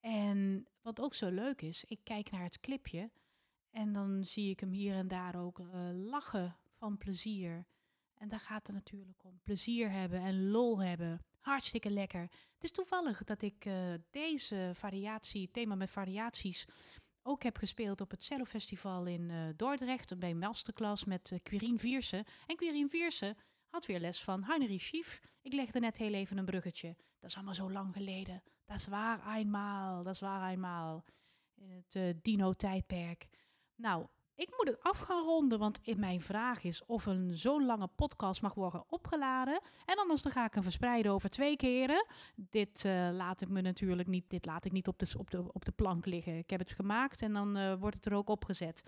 En 0.00 0.66
wat 0.82 1.00
ook 1.00 1.14
zo 1.14 1.30
leuk 1.30 1.62
is, 1.62 1.84
ik 1.84 2.00
kijk 2.02 2.30
naar 2.30 2.42
het 2.42 2.60
clipje 2.60 3.10
en 3.70 3.92
dan 3.92 4.24
zie 4.24 4.50
ik 4.50 4.60
hem 4.60 4.70
hier 4.70 4.94
en 4.94 5.08
daar 5.08 5.36
ook 5.36 5.58
uh, 5.58 5.66
lachen 5.92 6.56
van 6.78 6.98
plezier. 6.98 7.66
En 8.14 8.28
daar 8.28 8.40
gaat 8.40 8.66
het 8.66 8.76
natuurlijk 8.76 9.24
om. 9.24 9.40
Plezier 9.44 9.90
hebben 9.90 10.20
en 10.20 10.50
lol 10.50 10.82
hebben. 10.82 11.24
Hartstikke 11.40 11.90
lekker. 11.90 12.20
Het 12.54 12.64
is 12.64 12.70
toevallig 12.70 13.24
dat 13.24 13.42
ik 13.42 13.64
uh, 13.64 13.94
deze 14.10 14.70
variatie, 14.74 15.50
thema 15.50 15.74
met 15.74 15.90
variaties, 15.90 16.66
ook 17.26 17.42
heb 17.42 17.56
gespeeld 17.56 18.00
op 18.00 18.10
het 18.10 18.24
Cello 18.24 18.44
Festival 18.44 19.06
in 19.06 19.30
uh, 19.30 19.48
Dordrecht. 19.56 20.18
Bij 20.18 20.30
een 20.30 20.38
masterclass 20.38 21.04
met 21.04 21.30
uh, 21.30 21.38
Quirine 21.42 21.78
Viersen. 21.78 22.24
En 22.46 22.56
Quirine 22.56 22.88
Viersen 22.88 23.36
had 23.68 23.86
weer 23.86 24.00
les 24.00 24.22
van 24.22 24.44
Heinrich 24.44 24.82
Schief. 24.82 25.20
Ik 25.42 25.52
legde 25.52 25.80
net 25.80 25.96
heel 25.96 26.12
even 26.12 26.38
een 26.38 26.44
bruggetje. 26.44 26.96
Dat 27.20 27.30
is 27.30 27.36
allemaal 27.36 27.54
zo 27.54 27.70
lang 27.70 27.92
geleden. 27.92 28.42
Dat 28.64 28.76
is 28.76 28.86
waar 28.86 29.36
eenmaal. 29.36 30.02
Dat 30.02 30.14
is 30.14 30.20
waar 30.20 30.50
eenmaal. 30.50 31.04
In 31.54 31.70
het 31.70 31.94
uh, 31.94 32.14
dino-tijdperk. 32.22 33.28
Nou, 33.74 34.06
ik 34.36 34.48
moet 34.56 34.66
het 34.68 34.82
af 34.82 34.98
gaan 34.98 35.24
ronden, 35.24 35.58
want 35.58 35.96
mijn 35.96 36.20
vraag 36.20 36.64
is 36.64 36.84
of 36.84 37.06
een 37.06 37.36
zo'n 37.36 37.66
lange 37.66 37.86
podcast 37.86 38.42
mag 38.42 38.54
worden 38.54 38.84
opgeladen. 38.88 39.60
En 39.84 39.98
anders 39.98 40.22
dan 40.22 40.32
ga 40.32 40.44
ik 40.44 40.54
hem 40.54 40.62
verspreiden 40.62 41.12
over 41.12 41.30
twee 41.30 41.56
keren. 41.56 42.06
Dit 42.34 42.84
uh, 42.84 43.08
laat 43.12 43.40
ik 43.40 43.48
me 43.48 43.60
natuurlijk 43.60 44.08
niet, 44.08 44.30
dit 44.30 44.46
laat 44.46 44.64
ik 44.64 44.72
niet 44.72 44.88
op 44.88 44.98
de, 44.98 45.14
op, 45.18 45.30
de, 45.30 45.52
op 45.52 45.64
de 45.64 45.72
plank 45.72 46.06
liggen. 46.06 46.38
Ik 46.38 46.50
heb 46.50 46.60
het 46.60 46.70
gemaakt 46.70 47.22
en 47.22 47.32
dan 47.32 47.56
uh, 47.56 47.74
wordt 47.74 47.96
het 47.96 48.06
er 48.06 48.14
ook 48.14 48.28
opgezet. 48.28 48.82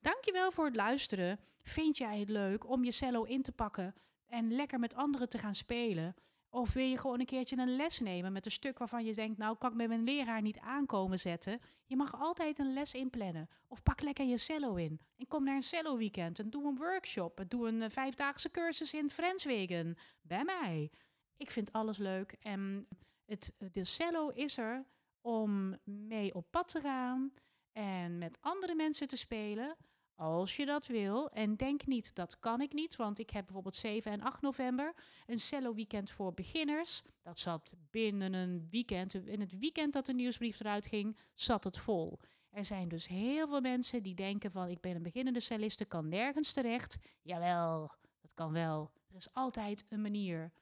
Dankjewel 0.00 0.52
voor 0.52 0.64
het 0.64 0.76
luisteren. 0.76 1.40
Vind 1.62 1.96
jij 1.96 2.18
het 2.18 2.28
leuk 2.28 2.68
om 2.68 2.84
je 2.84 2.92
cello 2.92 3.22
in 3.22 3.42
te 3.42 3.52
pakken 3.52 3.94
en 4.26 4.52
lekker 4.52 4.78
met 4.78 4.94
anderen 4.94 5.28
te 5.28 5.38
gaan 5.38 5.54
spelen? 5.54 6.14
Of 6.58 6.72
wil 6.72 6.84
je 6.84 6.98
gewoon 6.98 7.20
een 7.20 7.26
keertje 7.26 7.56
een 7.56 7.76
les 7.76 8.00
nemen 8.00 8.32
met 8.32 8.44
een 8.44 8.52
stuk 8.52 8.78
waarvan 8.78 9.04
je 9.04 9.14
denkt, 9.14 9.38
nou 9.38 9.56
kan 9.56 9.70
ik 9.70 9.76
met 9.76 9.88
mijn 9.88 10.04
leraar 10.04 10.42
niet 10.42 10.58
aankomen 10.58 11.18
zetten. 11.18 11.60
Je 11.84 11.96
mag 11.96 12.20
altijd 12.20 12.58
een 12.58 12.72
les 12.72 12.94
inplannen. 12.94 13.48
Of 13.68 13.82
pak 13.82 14.00
lekker 14.00 14.24
je 14.24 14.38
cello 14.38 14.74
in. 14.74 15.00
En 15.16 15.26
kom 15.26 15.44
naar 15.44 15.54
een 15.54 15.62
cello 15.62 15.96
weekend 15.96 16.38
en 16.38 16.50
doe 16.50 16.66
een 16.66 16.76
workshop. 16.76 17.44
Doe 17.48 17.68
een 17.68 17.80
uh, 17.80 17.88
vijfdaagse 17.88 18.50
cursus 18.50 18.94
in 18.94 19.10
Frenswegen. 19.10 19.96
Bij 20.22 20.44
mij. 20.44 20.90
Ik 21.36 21.50
vind 21.50 21.72
alles 21.72 21.98
leuk. 21.98 22.36
En 22.40 22.88
het, 23.24 23.52
de 23.72 23.84
cello 23.84 24.28
is 24.28 24.56
er 24.56 24.86
om 25.20 25.76
mee 25.84 26.34
op 26.34 26.50
pad 26.50 26.68
te 26.68 26.80
gaan 26.80 27.32
en 27.72 28.18
met 28.18 28.38
andere 28.40 28.74
mensen 28.74 29.08
te 29.08 29.16
spelen. 29.16 29.76
Als 30.18 30.56
je 30.56 30.66
dat 30.66 30.86
wil. 30.86 31.30
En 31.30 31.56
denk 31.56 31.86
niet, 31.86 32.14
dat 32.14 32.38
kan 32.38 32.60
ik 32.60 32.72
niet. 32.72 32.96
Want 32.96 33.18
ik 33.18 33.30
heb 33.30 33.44
bijvoorbeeld 33.44 33.76
7 33.76 34.12
en 34.12 34.20
8 34.20 34.40
november 34.40 34.94
een 35.26 35.40
cello 35.40 35.74
weekend 35.74 36.10
voor 36.10 36.34
beginners. 36.34 37.02
Dat 37.22 37.38
zat 37.38 37.72
binnen 37.90 38.32
een 38.32 38.66
weekend. 38.70 39.14
In 39.14 39.40
het 39.40 39.58
weekend 39.58 39.92
dat 39.92 40.06
de 40.06 40.14
nieuwsbrief 40.14 40.60
eruit 40.60 40.86
ging, 40.86 41.16
zat 41.34 41.64
het 41.64 41.78
vol. 41.78 42.18
Er 42.50 42.64
zijn 42.64 42.88
dus 42.88 43.06
heel 43.06 43.48
veel 43.48 43.60
mensen 43.60 44.02
die 44.02 44.14
denken 44.14 44.50
van 44.50 44.68
ik 44.68 44.80
ben 44.80 44.96
een 44.96 45.02
beginnende 45.02 45.40
celliste, 45.40 45.84
kan 45.84 46.08
nergens 46.08 46.52
terecht. 46.52 46.96
Jawel, 47.22 47.90
dat 48.20 48.34
kan 48.34 48.52
wel. 48.52 48.90
Er 49.08 49.16
is 49.16 49.32
altijd 49.32 49.86
een 49.88 50.02
manier. 50.02 50.52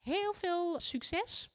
Heel 0.00 0.34
veel 0.34 0.80
succes. 0.80 1.50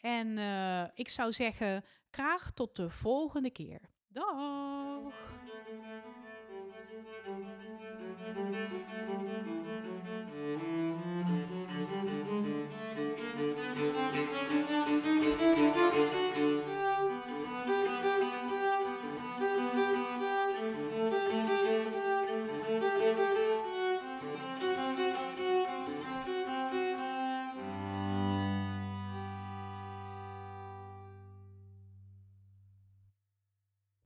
En 0.00 0.26
uh, 0.36 0.84
ik 0.94 1.08
zou 1.08 1.32
zeggen, 1.32 1.84
graag 2.10 2.50
tot 2.50 2.76
de 2.76 2.90
volgende 2.90 3.50
keer. 3.50 3.80
Dag! 4.08 5.12
Música 8.34 8.99